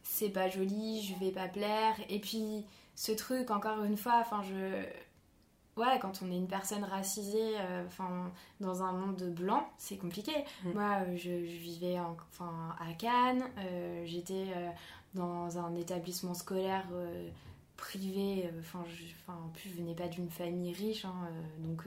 [0.04, 1.96] C'est pas joli, je vais pas plaire.
[2.10, 4.84] Et puis ce truc, encore une fois, enfin, je.
[5.82, 9.98] ouais, quand on est une personne racisée, euh, enfin, dans un monde de blanc, c'est
[9.98, 10.34] compliqué.
[10.64, 10.72] Mm.
[10.74, 14.70] Moi, euh, je, je vivais en- enfin, à Cannes, euh, j'étais euh,
[15.16, 16.86] dans un établissement scolaire
[17.78, 21.16] privé, enfin, je- enfin, en plus, je venais pas d'une famille riche, hein,
[21.60, 21.84] donc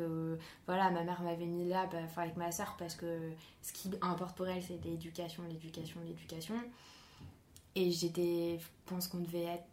[0.67, 3.31] voilà, ma mère m'avait mis là, bah, avec ma soeur, parce que
[3.63, 6.55] ce qui importe pour elle, c'est l'éducation, l'éducation, l'éducation.
[7.77, 9.65] Et j'étais, je pense qu'on devait être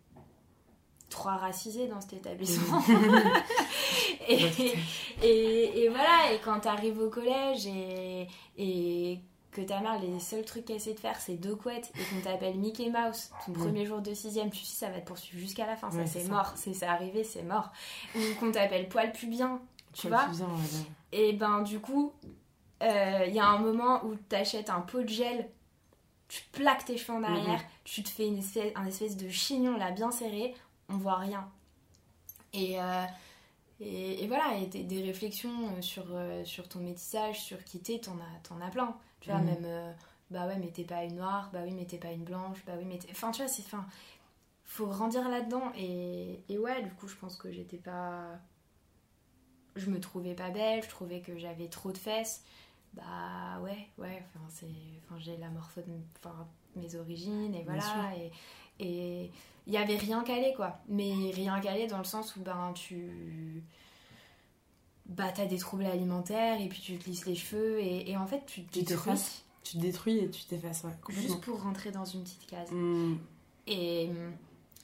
[1.13, 2.81] trois racisés dans cet établissement.
[4.27, 4.45] et,
[5.23, 9.19] et, et voilà, et quand t'arrives au collège et, et
[9.51, 12.21] que ta mère, les seuls trucs qu'elle sait de faire, c'est deux couettes et qu'on
[12.21, 15.67] t'appelle Mickey Mouse ton premier jour de sixième, tu sais, ça va te poursuivre jusqu'à
[15.67, 16.31] la fin, ça Ouais, c'est c'est ça.
[16.33, 17.71] mort, c'est c'est arrivé, c'est mort.
[18.15, 19.61] Ou qu'on t'appelle poil pubien,
[19.93, 20.25] tu vois.
[20.25, 20.45] ouais.
[21.11, 22.11] Et ben du coup,
[22.81, 25.47] euh, il y a un moment où t'achètes un pot de gel,
[26.27, 29.77] tu plaques tes cheveux en arrière, tu te fais une espèce, un espèce de chignon
[29.77, 30.55] là bien serré,
[30.93, 31.49] on voit rien.
[32.53, 33.05] Et, euh,
[33.79, 37.79] et, et voilà, et des, des réflexions euh, sur, euh, sur ton métissage, sur qui
[37.81, 38.95] t'es, t'en as, t'en as plein.
[39.21, 39.45] Tu vois, Mhm.
[39.45, 39.93] même, euh,
[40.31, 42.73] bah ouais, mais t'es pas une noire, bah oui, mais t'es pas une blanche, bah
[42.77, 43.09] oui, mais t'es...
[43.11, 43.63] Enfin, tu vois, c'est...
[43.63, 43.85] Enfin,
[44.65, 45.71] faut grandir là-dedans.
[45.77, 48.39] Et, et ouais, du coup, je pense que j'étais pas...
[49.75, 52.43] Je me trouvais pas belle, je trouvais que j'avais trop de fesses.
[52.93, 54.67] Bah ouais, ouais, enfin, c'est...
[55.03, 55.87] Enfin, j'ai la morpho de
[56.23, 58.11] enfin, mes origines, et voilà.
[58.17, 58.31] Et
[58.79, 59.31] et
[59.67, 60.79] il y avait rien calé, quoi.
[60.87, 63.63] Mais rien calé dans le sens où, ben, tu...
[65.05, 68.25] Bah, t'as des troubles alimentaires, et puis tu te lisses les cheveux, et, et en
[68.25, 69.13] fait, tu te détruis.
[69.63, 70.91] Tu te détruis et tu t'effaces, ouais.
[71.09, 72.69] Juste pour rentrer dans une petite case.
[72.71, 73.15] Mm.
[73.67, 74.09] Et,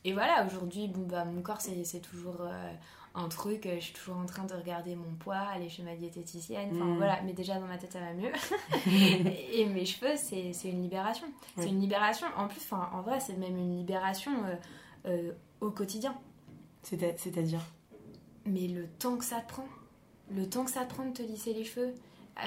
[0.06, 2.74] et voilà, aujourd'hui, bon, bah, mon corps, c'est c'est toujours euh,
[3.16, 3.66] un truc.
[3.66, 6.70] euh, Je suis toujours en train de regarder mon poids, aller chez ma diététicienne.
[6.74, 6.98] Enfin, Mm.
[6.98, 8.32] voilà, mais déjà dans ma tête, ça va mieux.
[9.54, 11.28] et mes cheveux, c'est une libération.
[11.58, 12.28] C'est une libération.
[12.38, 14.56] En plus, enfin, en vrai, c'est même une libération euh,
[15.08, 16.16] euh, au quotidien.
[16.84, 17.62] C'est- C'est-à-dire?
[18.46, 19.66] Mais le temps que ça te prend,
[20.32, 21.94] le temps que ça te prend de te lisser les cheveux,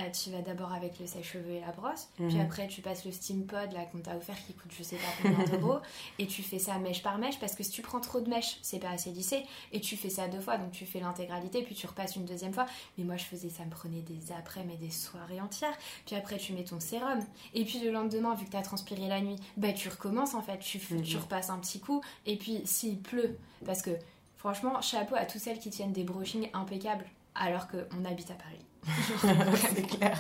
[0.01, 2.41] euh, tu vas d'abord avec le sèche-cheveux et la brosse, puis Mhm.
[2.41, 5.03] après tu passes le steam pod là qu'on t'a offert qui coûte je sais pas
[5.23, 5.79] combien d'euros,
[6.19, 8.59] et tu fais ça mèche par mèche parce que si tu prends trop de mèches,
[8.63, 11.75] c'est pas assez lissé, et tu fais ça deux fois, donc tu fais l'intégralité, puis
[11.75, 12.67] tu repasses une deuxième fois.
[12.99, 15.77] Mais moi je faisais ça, me prenait des après, mais des soirées entières.
[16.07, 17.21] Puis après tu mets ton sérum,
[17.55, 20.59] et puis le lendemain, vu que t'as transpiré la nuit, bah tu recommences en fait,
[20.59, 21.03] tu, f- Mhm.
[21.03, 23.91] tu repasses un petit coup, et puis s'il pleut, parce que
[24.37, 27.05] Franchement, chapeau à toutes celles qui tiennent des brushings impeccables
[27.37, 28.59] alors qu'on habite à Paris.
[29.75, 30.19] C'est clair.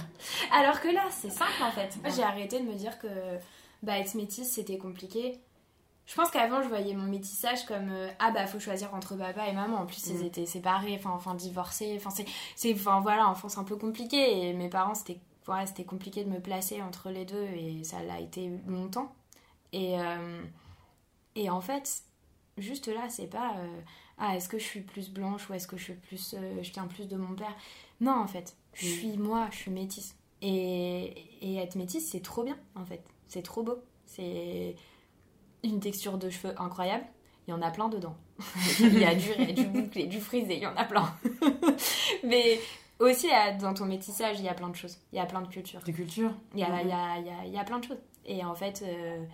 [0.53, 1.96] Alors que là, c'est simple en fait.
[2.03, 3.09] Moi, j'ai arrêté de me dire que
[3.83, 5.40] bah, être métisse, c'était compliqué.
[6.07, 9.46] Je pense qu'avant, je voyais mon métissage comme euh, ah bah faut choisir entre papa
[9.48, 9.79] et maman.
[9.79, 10.27] En plus, ils Mm.
[10.27, 11.94] étaient séparés, enfin, enfin divorcés.
[11.96, 14.48] Enfin, c'est, c'est, enfin voilà, en France, un peu compliqué.
[14.48, 18.03] Et mes parents, c'était, ouais, c'était compliqué de me placer entre les deux et ça
[18.03, 19.12] l'a été longtemps.
[19.72, 20.42] Et, euh,
[21.35, 22.03] et en fait,
[22.59, 23.81] juste là, c'est pas euh,
[24.18, 26.87] ah est-ce que je suis plus blanche ou est-ce que je suis plus, je tiens
[26.87, 27.55] plus de mon père?
[28.02, 28.90] Non, en fait, je Mm.
[28.90, 30.16] suis moi, je suis métisse.
[30.42, 33.02] Et, et être métisse, c'est trop bien, en fait.
[33.28, 33.76] C'est trop beau.
[34.06, 34.76] C'est
[35.62, 37.04] une texture de cheveux incroyable.
[37.46, 38.16] Il y en a plein dedans.
[38.80, 41.14] il y a du du bouclé, du frisé, il y en a plein.
[42.24, 42.60] Mais
[42.98, 43.28] aussi,
[43.60, 44.98] dans ton métissage, il y a plein de choses.
[45.12, 45.80] Il y a plein de cultures.
[45.82, 47.78] De culture Il y a, il y a- il y a- il y a plein
[47.78, 47.98] de choses.
[48.26, 49.24] Et en fait, euh,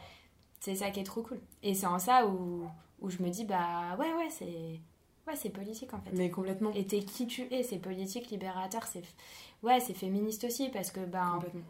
[0.60, 1.40] c'est ça qui est trop cool.
[1.62, 2.66] Et c'est en ça où,
[3.00, 4.80] où je me dis, bah ouais, ouais, c'est
[5.28, 6.10] ouais, c'est politique en fait.
[6.12, 6.72] Mais complètement.
[6.72, 9.02] Et t'es qui tu es, c'est politique, libérateur, c'est
[9.62, 11.60] ouais, c'est féministe aussi parce que ben Complètement.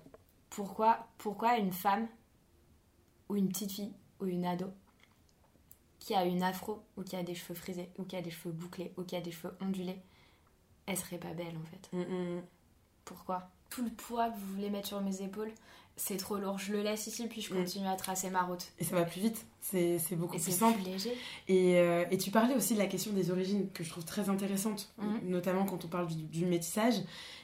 [0.51, 2.09] pourquoi pourquoi une femme
[3.29, 4.67] ou une petite fille ou une ado
[5.99, 8.53] qui a une afro ou qui a des cheveux frisés ou qui a des cheveux
[8.55, 10.01] bouclés ou qui a des cheveux ondulés,
[10.87, 11.97] elle serait pas belle en fait.
[11.97, 12.43] Mm, mm.
[13.05, 13.51] Pourquoi?
[13.71, 15.53] Tout le poids que vous voulez mettre sur mes épaules,
[15.99, 16.59] c'est trop lourd.
[16.59, 17.59] Je le laisse ici puis je Mm.
[17.59, 18.65] continue à tracer ma route.
[18.79, 19.45] Et ça va plus vite.
[19.61, 20.81] C'est beaucoup Et plus simple.
[20.81, 21.13] plus léger.
[21.49, 24.31] Et, euh, et tu parlais aussi de la question des origines, que je trouve très
[24.31, 25.21] intéressante, Mhm.
[25.29, 26.95] notamment quand on parle du, du métissage,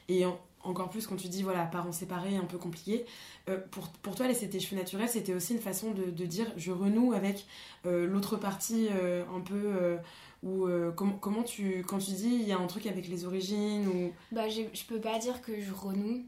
[0.09, 3.05] et en- encore plus quand tu dis, voilà, parents séparés, un peu compliqué.
[3.49, 6.51] Euh, pour, pour toi, laisser tes cheveux naturels, c'était aussi une façon de, de dire,
[6.57, 7.45] je renoue avec
[7.85, 9.99] euh, l'autre partie un peu...
[10.41, 11.83] ou euh, comment, comment tu...
[11.87, 14.11] Quand tu dis, il y a un truc avec les origines, ou...
[14.31, 16.23] Bah, je peux pas dire que je renoue.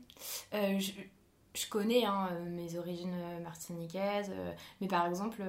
[0.53, 0.91] Euh, je,
[1.57, 5.41] je connais hein, euh, mes origines euh, martiniquaises, euh, mais par exemple,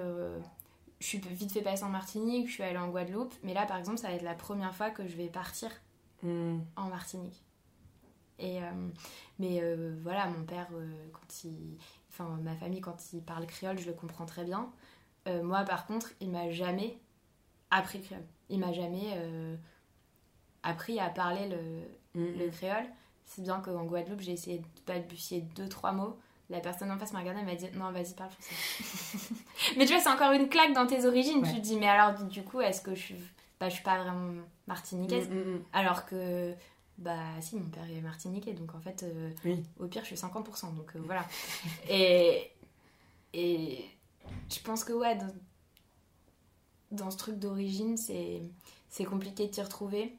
[1.00, 3.76] je suis vite fait passer en Martinique, je suis allée en Guadeloupe, mais là, par
[3.76, 5.70] exemple, ça va être la première fois que je vais partir
[6.22, 7.44] Hmm, en Martinique.
[8.40, 8.58] Et,
[9.38, 9.62] mais
[10.02, 10.66] voilà, mon père,
[11.12, 11.76] quand il,
[12.08, 14.68] enfin ma famille, quand il parle créole, je le comprends très bien.
[15.26, 16.98] Moi, par contre, il m'a jamais
[17.70, 18.26] appris le créole.
[18.48, 19.16] Il m'a jamais
[20.64, 22.86] appris à parler le, hmm, le créole.
[23.28, 26.18] C'est bien qu'en Guadeloupe, j'ai essayé de balbutier deux, trois mots.
[26.50, 29.34] La personne en face m'a regardé et m'a dit Non, vas-y, parle français.
[29.76, 31.42] mais tu vois, c'est encore une claque dans tes origines.
[31.42, 31.48] Ouais.
[31.52, 33.16] Tu te dis Mais alors, du coup, est-ce que je suis.
[33.60, 34.32] bah, je suis pas vraiment
[34.66, 35.28] martiniquaise?
[35.28, 35.62] Mm, mm, mm.
[35.74, 36.54] Alors que,
[36.96, 39.62] bah si, mon père est martiniquais, donc en fait, euh, Oui.
[39.78, 41.24] au pire, je suis 50%, donc euh, voilà.
[41.90, 42.50] et,
[43.34, 43.84] et
[44.50, 45.30] je pense que, ouais, dans,
[46.92, 50.16] dans ce truc d'origine, c'est compliqué de t'y retrouver.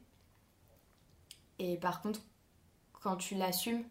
[1.58, 2.20] Et par contre,
[3.00, 3.84] quand tu l'assumes,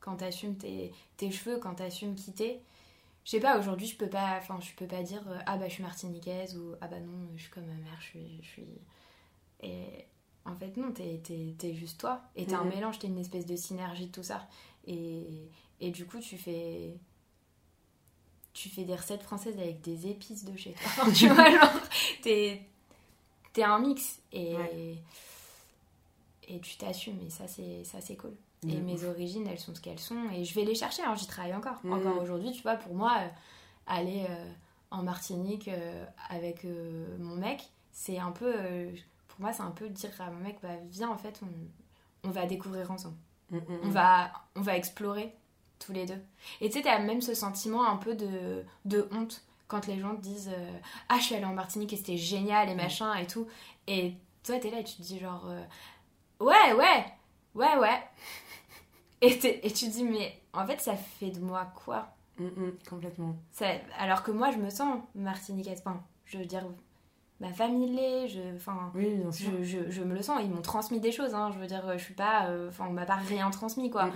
[0.00, 2.60] quand tu assumes tes, tes cheveux, quand tu assumes quitter,
[3.24, 5.66] je sais pas, aujourd'hui, je peux pas, enfin, je peux pas dire euh, ah bah
[5.68, 8.38] je suis martiniquaise ou ah bah non, je suis comme ma mère, je suis.
[8.42, 8.68] Je suis...
[9.62, 10.04] Et
[10.44, 12.22] en fait, non, t'es, t'es, t'es juste toi.
[12.36, 14.46] Et t'es un mélange, t'es une espèce de synergie de tout ça.
[14.86, 15.48] Et,
[15.80, 16.94] et du coup, tu fais.
[18.52, 21.12] Tu fais des recettes françaises avec des épices de chez toi.
[21.12, 21.80] tu vois, genre,
[22.22, 22.62] t'es,
[23.52, 24.20] t'es un mix.
[24.32, 24.96] Et, Ouais.
[26.48, 27.18] et tu t'assumes.
[27.26, 28.00] Et ça, c'est, ça,
[28.64, 30.30] Et mes origines, elles sont ce qu'elles sont.
[30.32, 31.78] Et je vais les chercher, hein, j'y travaille encore.
[31.84, 31.92] Mhm.
[31.92, 33.28] Encore aujourd'hui, tu vois, pour moi, euh,
[33.86, 34.50] aller euh,
[34.90, 36.66] en Martinique euh, avec
[37.18, 38.52] mon mec, c'est un peu.
[39.28, 42.30] pour moi, c'est un peu dire à mon mec, bah, viens, en fait, on, on
[42.30, 43.16] va découvrir ensemble.
[43.50, 43.90] Mm, mm, On mm.
[43.90, 45.34] va, on va explorer
[45.78, 46.20] tous les deux.
[46.60, 50.16] Et tu sais, t'as même ce sentiment un peu de, de honte quand les gens
[50.16, 50.50] te disent
[51.08, 53.46] Ah, je suis allée en Martinique et c'était génial et machin et tout.
[53.86, 55.48] Et toi, t'es là et tu te dis genre
[56.40, 57.04] Ouais, ouais,
[57.54, 58.00] ouais, ouais.
[59.22, 62.08] Et, et tu dis Mais en fait, ça fait de moi quoi?
[62.38, 63.36] Mm, mm, complètement.
[63.50, 65.78] Ça- Alors que moi, je me sens martiniquaise.
[65.84, 66.64] Enfin, je veux dire,
[67.40, 68.40] ma famille l'est, je.
[68.94, 71.50] Oui, je, je, je me le sens, ils m'ont transmis des choses, hein.
[71.54, 72.48] je veux dire, je suis pas.
[72.48, 74.06] euh, Enfin, on m'a pas rien transmis, quoi.
[74.06, 74.12] Mm.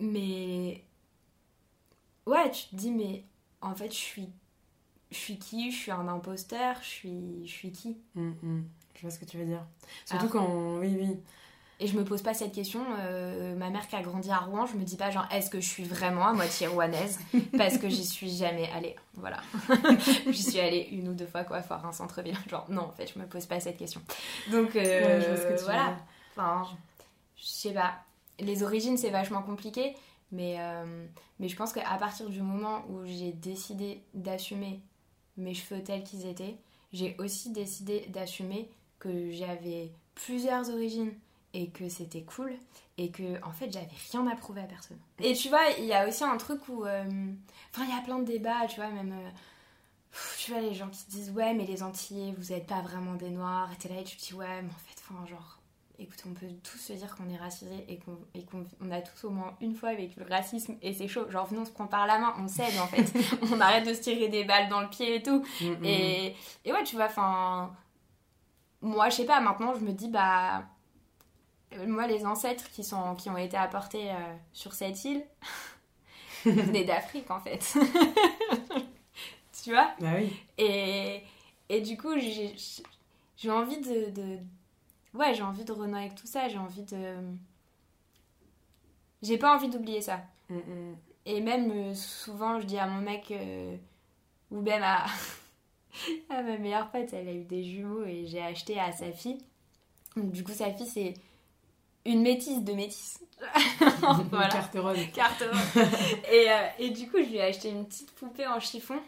[0.00, 0.84] Mais.
[2.26, 3.24] Ouais, tu te dis, mais
[3.60, 4.28] en fait, je suis.
[5.10, 5.70] Je suis qui?
[5.70, 7.98] Je suis un imposteur Je suis, je suis qui?
[8.16, 9.64] Je vois ce que tu veux dire.
[10.06, 10.78] Surtout Alors- quand.
[10.78, 11.18] Oui, oui.
[11.80, 12.80] Et je me pose pas cette question.
[13.00, 15.60] euh, ma mère qui a grandi à Rouen, je me dis pas, genre, est-ce que
[15.60, 17.18] je suis vraiment à moitié rouennaise
[17.58, 18.94] Parce que j'y suis jamais allée.
[19.14, 19.40] Voilà.
[20.28, 22.36] j'y suis allée une ou deux fois, quoi, voir un centre-ville.
[22.48, 24.00] Genre, non, en fait, je me pose pas cette question.
[24.50, 25.96] Donc, euh, Ouais, je vois ce que tu veux voilà.
[26.36, 26.68] Enfin,
[27.36, 27.94] je je sais pas.
[28.38, 29.94] Les origines, c'est vachement compliqué,
[30.30, 31.06] mais, euh,
[31.40, 34.80] mais je pense qu'à partir du moment où j'ai décidé d'assumer
[35.36, 36.56] mes cheveux tels qu'ils étaient,
[36.92, 41.12] j'ai aussi décidé d'assumer que j'avais plusieurs origines
[41.54, 42.52] et que c'était cool
[42.98, 44.98] et que en fait j'avais rien à prouver à personne.
[45.20, 47.04] Et tu vois, il y a aussi un truc où euh,
[47.72, 49.30] enfin il y a plein de débats, tu vois, même euh,
[50.10, 53.14] pff, tu vois les gens qui disent ouais mais les Antillais vous êtes pas vraiment
[53.14, 55.58] des noirs et t'es là et tu te dis ouais mais en fait enfin genre
[55.98, 59.00] écoute on peut tous se dire qu'on est racisé et qu'on et qu'on on a
[59.00, 61.70] tous au moins une fois vécu le racisme et c'est chaud genre venez on se
[61.70, 63.12] prend par la main on cède en fait
[63.52, 65.84] on arrête de se tirer des balles dans le pied et tout Mm, mm.
[65.84, 67.72] et, et ouais, tu vois, enfin.
[68.80, 70.64] Moi, je sais pas, maintenant, je me dis, bah.
[71.78, 74.14] Euh, Moi, les ancêtres qui, sont, qui ont été apportés euh,
[74.52, 75.24] sur cette île
[76.44, 77.74] venaient d'Afrique, en fait.
[79.64, 79.92] tu vois?
[79.98, 80.32] Bah oui.
[80.58, 81.22] et,
[81.68, 82.54] et du coup, j'ai
[83.36, 84.38] j'ai envie de, de-
[85.14, 87.16] Ouais, j'ai envie de renouer avec tout ça, j'ai envie de.
[89.22, 90.20] J'ai pas envie d'oublier ça.
[90.48, 90.96] Mm, mm.
[91.26, 93.76] Et même euh, souvent, je dis à mon mec, euh,
[94.50, 95.06] ou même à,
[96.30, 99.38] à ma meilleure pote, elle a eu des jumeaux et j'ai acheté à sa fille.
[100.16, 101.14] Donc, du coup, sa fille, c'est
[102.04, 103.18] une métisse de métisse.
[104.30, 104.48] voilà.
[104.48, 104.98] Carte rose.
[105.14, 105.84] Carte rose.
[106.32, 108.98] et, euh, et du coup, je lui ai acheté une petite poupée en chiffon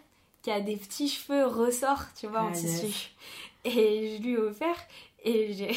[0.42, 3.10] qui a des petits cheveux ressorts, tu vois, en Ah, tissu.
[3.64, 4.76] Et je lui ai offert
[5.22, 5.70] et j'ai...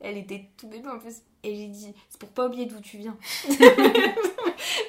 [0.00, 1.16] elle était tout bébé en plus.
[1.42, 3.16] Et j'ai dit, c'est pour pas oublier d'où tu viens.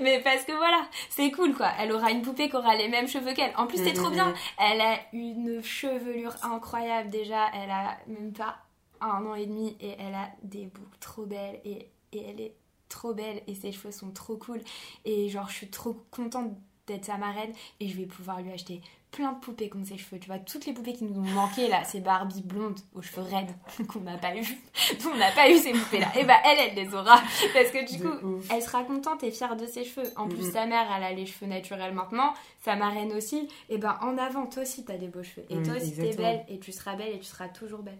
[0.02, 1.69] Mais parce que voilà, c'est cool quoi.
[1.80, 3.54] Elle aura une poupée qui aura les mêmes cheveux qu'elle.
[3.56, 4.34] En plus, c'est trop bien.
[4.58, 7.47] Elle a une chevelure incroyable déjà.
[7.54, 8.58] Elle a même pas
[9.02, 12.56] un an et demi et elle a des boucles trop belles et, et elle est
[12.90, 14.62] trop belle et ses cheveux sont trop cool.
[15.06, 16.52] Et genre, je suis trop contente
[16.88, 20.20] d'être sa marraine et je vais pouvoir lui acheter plein de poupées comme ses cheveux.
[20.20, 23.22] Tu vois, toutes les poupées qui nous ont manqué là, ces Barbie blondes aux cheveux
[23.24, 23.54] raides
[23.90, 24.42] qu'on n'a pas eu.
[25.06, 26.08] On n'a pas eu ces poupées là.
[26.18, 27.22] Et bah, elle, elle les aura.
[27.54, 28.48] Parce que du coup, ouf.
[28.52, 30.08] elle sera contente et fière de ses cheveux.
[30.16, 30.52] En plus, Mhm.
[30.52, 32.34] sa mère, elle a les cheveux naturels maintenant.
[32.64, 33.48] Sa marraine aussi.
[33.70, 35.46] Et ben, en avant, toi aussi, t'as des beaux cheveux.
[35.50, 36.46] Et Oui, toi aussi, t'es belle.
[36.48, 38.00] Et tu seras belle et tu seras toujours belle.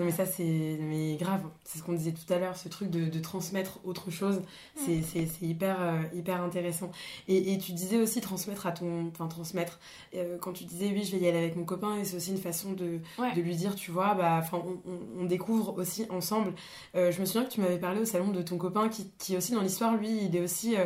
[0.00, 2.88] Non mais ça c'est mais grave, c'est ce qu'on disait tout à l'heure, ce truc
[2.90, 4.40] de, de transmettre autre chose,
[4.74, 6.90] c'est c'est- c'est hyper, euh, hyper intéressant.
[7.28, 9.08] Et, et tu disais aussi transmettre à ton...
[9.08, 9.78] Enfin transmettre,
[10.14, 12.30] euh, quand tu disais oui je vais y aller avec mon copain et c'est aussi
[12.30, 13.34] une façon de, Ouais.
[13.36, 14.56] de lui dire tu vois, bah, on,
[14.90, 16.54] on- on découvre aussi ensemble.
[16.94, 19.36] Euh, je me souviens que tu m'avais parlé au salon de ton copain qui, qui
[19.36, 20.76] aussi dans l'histoire, lui il est aussi...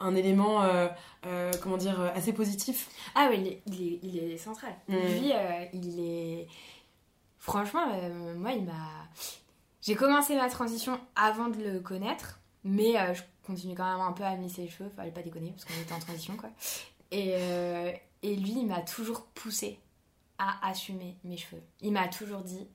[0.00, 0.86] un élément, euh,
[1.26, 2.88] euh, comment dire, assez positif.
[3.16, 4.72] Ah oui, il est, il est, il est central.
[4.88, 4.96] Mhm.
[4.98, 6.46] Lui, euh, il est...
[7.38, 9.08] Franchement, euh, moi, il m'a...
[9.80, 14.12] J'ai commencé ma transition avant de le connaître, mais euh, je continue quand même un
[14.12, 16.50] peu à me lisser les cheveux, fallait pas déconner, parce qu'on était en transition, quoi.
[17.10, 19.80] Et, euh, et lui, il m'a toujours poussé
[20.38, 21.62] à assumer mes cheveux.
[21.80, 22.68] Il m'a toujours dit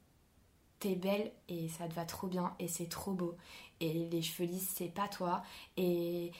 [0.79, 3.37] T'es belle et ça te va trop bien et c'est trop beau.
[3.79, 5.41] Et les cheveux lisses, c'est pas toi.
[5.77, 6.31] Et,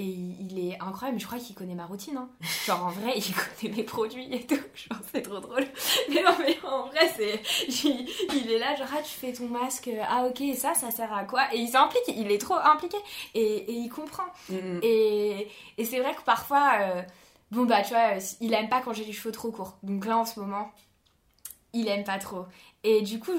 [0.00, 2.16] et il est incroyable, mais je crois qu'il connaît ma routine.
[2.16, 2.30] Hein.
[2.64, 4.54] Genre en vrai, il connaît mes produits et tout.
[4.74, 5.66] Genre c'est trop drôle.
[6.08, 7.40] Mais non, mais en vrai, c'est.
[7.68, 11.24] Il, est là, genre, ah, tu fais ton masque, ah ok, ça, ça sert à
[11.24, 11.42] quoi?
[11.54, 12.96] Et il s'implique, il est trop impliqué.
[13.34, 14.26] Et, et il comprend.
[14.50, 14.80] Mm-hmm.
[14.82, 17.02] Et, et c'est vrai que parfois, euh,
[17.50, 19.78] bon bah tu vois, il aime pas quand j'ai les cheveux trop courts.
[19.82, 20.72] Donc là en ce moment,
[21.72, 22.46] il aime pas trop.
[22.82, 23.32] Et du coup,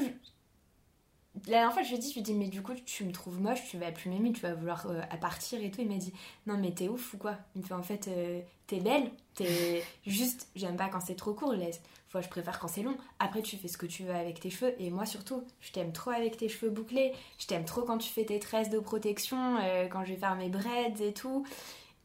[1.47, 3.05] la dernière fois, je lui ai dit, je lui ai dit, mais du coup, tu
[3.05, 5.81] me trouves moche, tu vas plus m'aimer, tu vas vouloir euh, partir et tout.
[5.81, 6.13] Il m'a dit,
[6.45, 7.37] non, mais t'es ouf ou quoi?
[7.55, 11.33] Il me fait, en fait, euh, t'es belle, t'es juste, j'aime pas quand c'est trop
[11.33, 11.81] court, laisse.
[12.09, 12.97] Fois, je préfère quand c'est long.
[13.19, 14.73] Après, tu fais ce que tu veux avec tes cheveux.
[14.79, 17.13] Et moi, surtout, je t'aime trop avec tes cheveux bouclés.
[17.39, 20.35] Je t'aime trop quand tu fais tes tresses de protection, euh, quand je vais faire
[20.35, 21.45] mes braids et tout.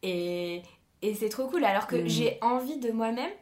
[0.05, 0.63] Et,
[1.03, 1.65] et c'est trop cool.
[1.65, 2.07] Alors que mm.
[2.07, 3.33] j'ai envie de moi-même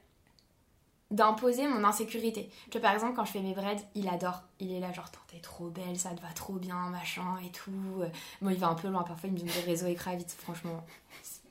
[1.14, 2.50] d'imposer mon insécurité.
[2.70, 4.42] Tu vois, par exemple, quand je fais mes braids, il adore.
[4.60, 8.02] Il est là, genre, t'es trop belle, ça te va trop bien, machin et tout.
[8.42, 10.84] Bon, il va un peu loin, parfois il me dit des réseaux et vite, franchement.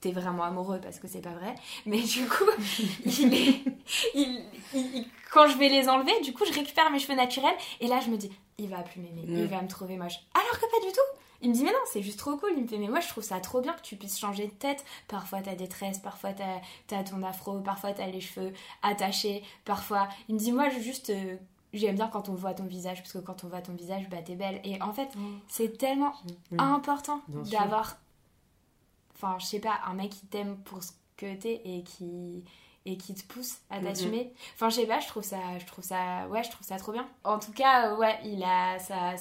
[0.02, 1.56] T'es vraiment amoureux parce que c'est pas vrai.
[1.86, 2.44] Mais du coup,
[3.06, 3.64] il est.
[4.14, 8.00] Il, quand je vais les enlever, du coup, je récupère mes cheveux naturels et là,
[8.02, 9.48] je me dis, il va plus m'aimer, il mm.
[9.48, 10.20] va me trouver moche.
[10.34, 12.52] Alors que pas du tout il me dit, mais non, c'est juste trop cool.
[12.56, 14.54] Il me fait, mais moi, je trouve ça trop bien que tu puisses changer de
[14.54, 14.84] tête.
[15.08, 20.08] Parfois, t'as des tresses, parfois, t'as as ton afro, parfois, t'as les cheveux attachés, parfois.
[20.30, 21.10] Il me dit, moi, je juste.
[21.10, 21.36] Euh,
[21.74, 24.22] j'aime bien quand on voit ton visage, parce que quand on voit ton visage, bah,
[24.24, 24.62] t'es belle.
[24.64, 25.10] Et en fait,
[25.48, 26.14] c'est tellement
[26.58, 27.98] important d'avoir.
[29.16, 32.44] Enfin, je sais pas, un mec qui t'aime pour ce que t'es et qui
[32.86, 34.34] et qui te pousse à t'assumer.
[34.56, 36.92] Enfin, je sais pas, je trouve ça, je trouve ça, ouais, je trouve ça trop
[36.92, 37.08] bien.
[37.24, 39.16] En tout cas, ouais, il a, ça,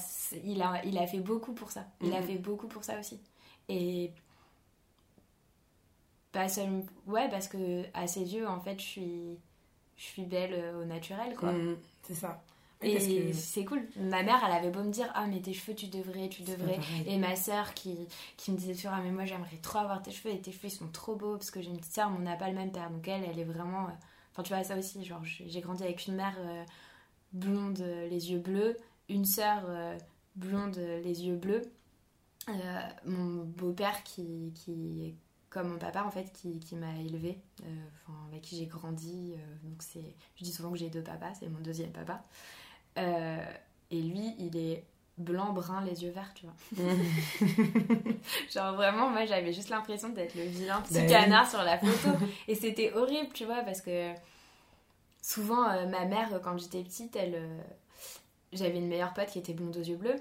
[0.44, 1.84] il a, il a fait beaucoup pour ça.
[2.00, 3.20] Il a fait beaucoup pour ça aussi.
[3.68, 4.10] Et
[6.32, 9.38] pas seulement, ouais, parce que à ses yeux, en fait, je suis,
[9.96, 11.52] je suis belle au naturel, quoi.
[12.02, 12.42] c'est ça.
[12.82, 13.82] Et c'est cool.
[13.96, 16.78] Ma mère, elle avait beau me dire Ah, mais tes cheveux, tu devrais, tu devrais.
[17.06, 17.96] Et ma soeur qui,
[18.36, 20.68] qui me disait toujours Ah, mais moi, j'aimerais trop avoir tes cheveux et tes cheveux,
[20.68, 22.54] ils sont trop beaux parce que j'ai une petite soeur, mais on n'a pas le
[22.54, 22.90] même père.
[22.90, 23.86] Donc elle, elle est vraiment.
[23.86, 23.92] Euh,
[24.32, 25.04] enfin, tu vois, ça aussi.
[25.04, 26.64] Genre, j'ai grandi avec une mère euh,
[27.32, 28.76] blonde, euh, les yeux bleus,
[29.08, 29.62] une soeur
[30.36, 31.62] blonde, les yeux bleus.
[33.04, 35.14] mon beau-père qui, qui est
[35.50, 37.36] comme mon papa en fait qui, qui m'a élevé
[38.30, 41.60] avec qui j'ai grandi donc c'est je dis souvent que j'ai deux papas c'est mon
[41.60, 42.24] deuxième papa
[42.98, 43.44] euh,
[43.90, 44.84] et lui, il est
[45.18, 46.84] blanc, brun, les yeux verts, tu vois.
[48.52, 52.16] Genre vraiment, moi j'avais juste l'impression d'être le vilain petit ben canard sur la photo.
[52.48, 54.12] Et c'était horrible, tu vois, parce que
[55.20, 57.34] souvent, euh, ma mère, quand j'étais petite, elle.
[57.34, 57.60] Euh,
[58.52, 60.20] j'avais une meilleure pote qui était blonde aux yeux bleus.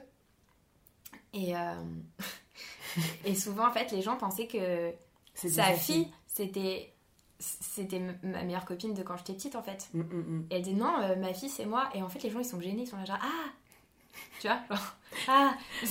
[1.34, 1.54] Et,
[3.26, 4.94] et souvent, en fait, les gens pensaient que
[5.34, 6.94] sa fille, c'était
[7.41, 9.89] c'était ma meilleure copine de quand j'étais petite en fait.
[9.93, 10.45] Mm, mm, mm.
[10.51, 11.89] Et elle dit non, euh, ma fille c'est moi.
[11.93, 13.49] Et en fait, les gens ils sont gênés, ils sont là genre ah
[14.39, 14.60] Tu vois
[15.27, 15.54] Ah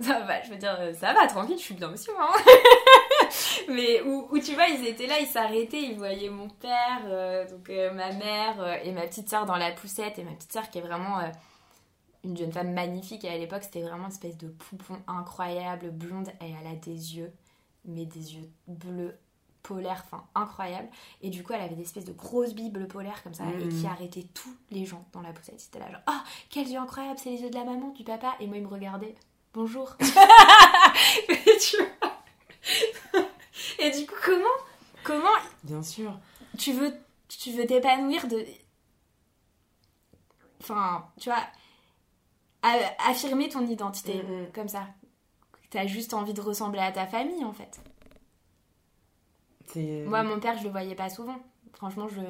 [0.00, 2.30] ça va, Je veux dire, euh, ça va, tranquille, je suis bien moi.
[2.30, 3.28] Hein.
[3.68, 7.68] Mais où, tu vois, ils étaient là, ils s'arrêtaient, ils voyaient mon père, euh, donc
[7.68, 10.18] ma mère et ma petite soeur dans la poussette.
[10.18, 11.20] Et ma petite soeur qui est vraiment
[12.24, 13.24] une jeune femme magnifique.
[13.24, 16.28] Et à l'époque, c'était vraiment une espèce de poupon incroyable, blonde.
[16.40, 17.32] Et elle a des yeux,
[17.84, 19.18] mais des yeux bleus
[19.68, 20.88] polaire, enfin incroyable.
[21.20, 23.84] Et du coup, elle avait des espèces de grosses bibles polaires comme ça et qui
[23.84, 23.86] mm.
[23.86, 25.60] arrêtaient tous les gens dans la poussette.
[25.60, 28.34] C'était là genre, oh, quels yeux incroyables, c'est les yeux de la maman, du papa.
[28.40, 29.14] Et moi, il me regardait,
[29.52, 29.90] bonjour.
[33.78, 34.46] et du coup, comment,
[35.04, 35.28] comment
[35.62, 36.18] Bien sûr.
[36.56, 36.94] Tu veux,
[37.28, 38.42] tu veux t'épanouir de.
[40.62, 41.42] Enfin, tu vois,
[43.06, 44.46] affirmer ton identité mm, mm.
[44.54, 44.86] comme ça?
[45.70, 47.78] T'as juste envie de ressembler à ta famille en fait.
[49.76, 51.38] Moi, mon père, je le voyais pas souvent.
[51.74, 52.20] Franchement, je.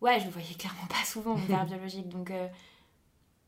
[0.00, 2.08] Ouais, je le voyais clairement pas souvent, mon père biologique.
[2.08, 2.48] Donc, euh,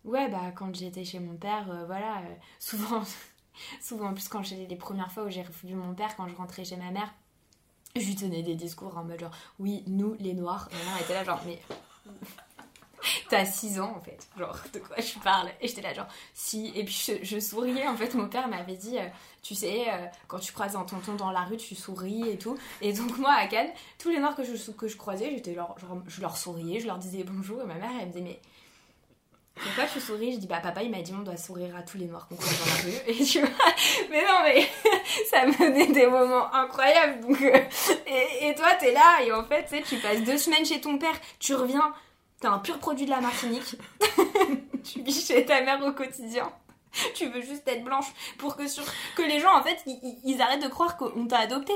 [0.05, 3.03] ouais, bah, quand j'étais chez mon père, euh, voilà, euh, souvent,
[3.81, 6.35] souvent, en plus, quand j'ai les premières fois où j'ai revu mon père, quand je
[6.35, 7.13] rentrais chez ma mère,
[7.95, 10.69] je lui tenais des discours en mode genre, oui, nous, les noirs.
[10.73, 11.61] Et ma mère était là, genre, mais
[13.29, 15.49] t'as 6 ans en fait, genre de quoi je parle?
[15.61, 18.99] Et j'étais là genre si, et puis je, souriais en fait, mon père m'avait dit,
[18.99, 19.07] euh,
[19.43, 22.57] tu sais, euh, quand tu croises un tonton dans la rue, tu souris et tout.
[22.81, 25.77] Et donc moi à Cannes, tous les noirs que je, que je croisais, j'étais genre,
[26.07, 28.41] je leur souriais, je leur disais bonjour, et ma mère elle me disait mais
[29.57, 30.35] pourquoi tu souris?
[30.35, 32.37] Je dis bah papa il m'a dit on doit sourire à tous les noirs qu'on
[32.37, 32.99] croise dans la rue.
[33.07, 33.49] Et tu vois
[34.11, 34.69] mais non mais
[35.31, 37.25] ça me donnait des moments incroyables.
[37.31, 37.61] Euh,
[38.07, 39.23] et, et, toi t'es là.
[39.25, 41.95] Et en fait tu passes deux semaines chez ton père tu reviens
[42.41, 43.77] T'es un pur produit de la Martinique.
[44.85, 46.51] tu vis chez ta mère au quotidien.
[47.15, 48.07] tu veux juste être blanche
[48.39, 48.83] pour que, sur...
[49.17, 49.85] que les gens, en fait,
[50.25, 51.73] ils, arrêtent de croire qu'on t'a adopté.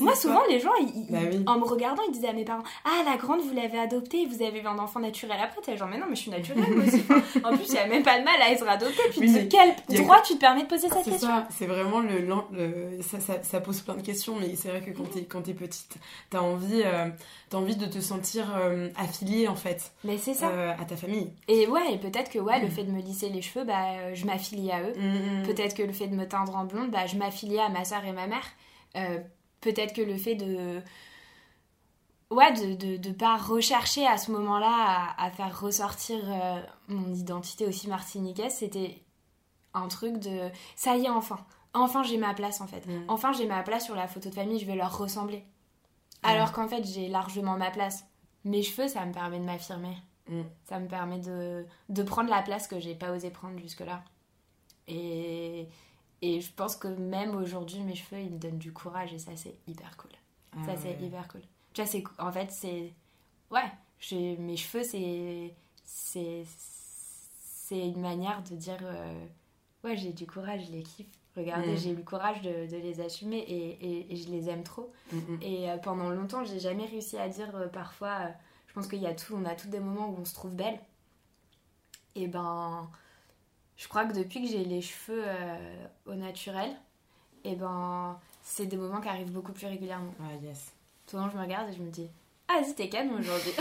[0.00, 0.70] Moi, souvent, les gens,
[1.08, 4.26] bah en me regardant, ils disaient à mes parents Ah, la grande, vous l'avez adoptée,
[4.26, 5.60] vous avez eu un enfant naturel après.
[5.62, 7.02] T'es genre, mais non, mais je suis naturelle moi aussi.
[7.44, 9.02] en plus, il n'y a même pas de mal à être adoptée.
[9.10, 12.20] Puis, de quel droit tu te permets de poser cette question C'est vraiment le.
[12.20, 13.02] le...
[13.02, 14.90] Ça, ça, ça, pose plein de questions, mais c'est vrai que
[15.28, 15.96] quand t'es, petite,
[16.30, 17.08] t'as envie, euh,
[17.52, 19.92] as envie de te sentir euh, affiliée, en fait.
[20.04, 20.48] Mais c'est ça.
[20.48, 21.32] Euh, à ta famille.
[21.48, 22.70] Et ouais, et peut-être que, ouais, le mm.
[22.70, 24.92] fait de me lisser les cheveux, bah, je m'affilie à eux.
[24.96, 25.46] Mm, mm.
[25.46, 28.04] Peut-être que le fait de me teindre en blonde, bah, je m'affiliais à ma soeur
[28.04, 28.46] et ma mère.
[28.96, 29.20] Euh,
[29.60, 30.80] peut-être que le fait de.
[32.30, 37.88] Ouais, de, de, pas rechercher à ce moment-là à, faire ressortir euh, mon identité aussi
[37.88, 39.02] martiniquaise, c'était
[39.74, 40.48] un truc de.
[40.76, 41.38] Ça y est, enfin.
[41.72, 42.84] Enfin, j'ai ma place en fait.
[43.06, 45.44] Enfin, j'ai ma place sur la photo de famille, je vais leur ressembler.
[46.22, 48.04] Alors qu'en fait, j'ai largement ma place.
[48.44, 49.96] Mes cheveux, ça me permet de m'affirmer.
[50.64, 54.04] Ça me permet de, de prendre la place que j'ai pas osé prendre jusque-là.
[54.86, 55.66] Et,
[56.22, 59.32] et je pense que même aujourd'hui, mes cheveux, ils me donnent du courage et ça,
[59.34, 60.12] c'est hyper cool.
[60.52, 61.42] Ah ça, c'est hyper cool.
[61.72, 62.92] Tu vois, c'est, en fait, c'est.
[63.50, 65.54] Ouais, mes cheveux, c'est.
[65.84, 66.44] C'est.
[66.46, 68.78] C'est une manière de dire.
[68.82, 69.26] Euh,
[69.84, 71.06] ouais, j'ai du courage, je les kiffe.
[71.40, 71.76] Regardez, mm.
[71.76, 74.92] j'ai eu le courage de, de les assumer et, et, je les aime trop.
[75.12, 75.38] Mm, mm.
[75.42, 78.28] Et euh, pendant longtemps, j'ai jamais réussi à dire euh, parfois.
[78.66, 80.54] je pense qu'il y a tout, on a tous des moments où on se trouve
[80.54, 80.78] belle.
[82.14, 82.90] Et ben
[83.76, 86.76] je crois que depuis que j'ai les cheveux euh, au naturel,
[87.44, 90.12] et ben c'est des moments qui arrivent beaucoup plus régulièrement.
[90.20, 90.72] Ah yes.
[91.06, 92.08] Souvent je me regarde et je me dis
[92.48, 93.52] ah vas-y t'es canon aujourd'hui.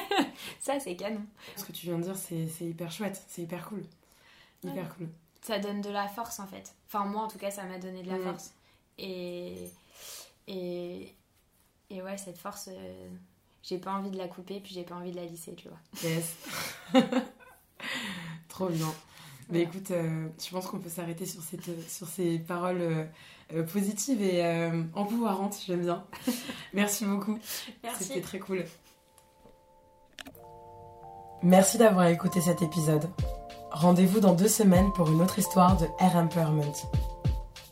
[0.60, 1.20] ça c'est canon.
[1.56, 3.84] Ce que tu viens de dire c'est hyper chouette, c'est hyper cool.
[4.64, 5.08] Hyper cool.
[5.42, 6.74] Ça donne de la force en fait.
[6.88, 8.22] Enfin moi en tout cas ça m'a donné de la mm.
[8.22, 8.52] force.
[8.98, 9.70] Et,
[10.46, 11.14] et,
[11.90, 13.08] et ouais cette force, euh,
[13.62, 15.78] j'ai pas envie de la couper puis j'ai pas envie de la lisser tu vois.
[16.02, 16.36] Yes.
[18.48, 18.92] Trop bien.
[19.50, 23.04] Mais écoute, euh, je pense qu'on peut s'arrêter sur, cette, sur ces paroles euh,
[23.54, 24.44] euh, positives et
[24.94, 26.04] empouvoirantes, j'aime bien.
[26.74, 27.38] Merci beaucoup.
[27.82, 28.04] Merci.
[28.04, 28.64] C'était très cool.
[31.42, 33.08] Merci d'avoir écouté cet épisode.
[33.70, 36.72] Rendez-vous dans deux semaines pour une autre histoire de Air Empowerment.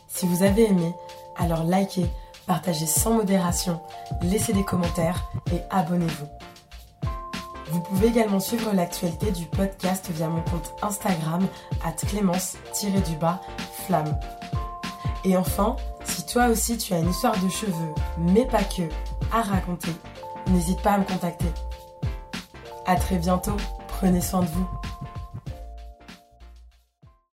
[0.08, 0.94] Si vous avez aimé,
[1.36, 2.06] alors likez,
[2.46, 3.80] partagez sans modération,
[4.22, 6.26] laissez des commentaires et abonnez-vous.
[7.70, 11.46] Vous pouvez également suivre l'actualité du podcast via mon compte Instagram
[11.84, 14.18] at clémence-flamme.
[15.24, 18.82] Et enfin, si toi aussi tu as une histoire de cheveux, mais pas que,
[19.32, 19.90] à raconter,
[20.48, 21.50] n'hésite pas à me contacter.
[22.86, 23.56] A très bientôt,
[23.88, 24.66] prenez soin de vous.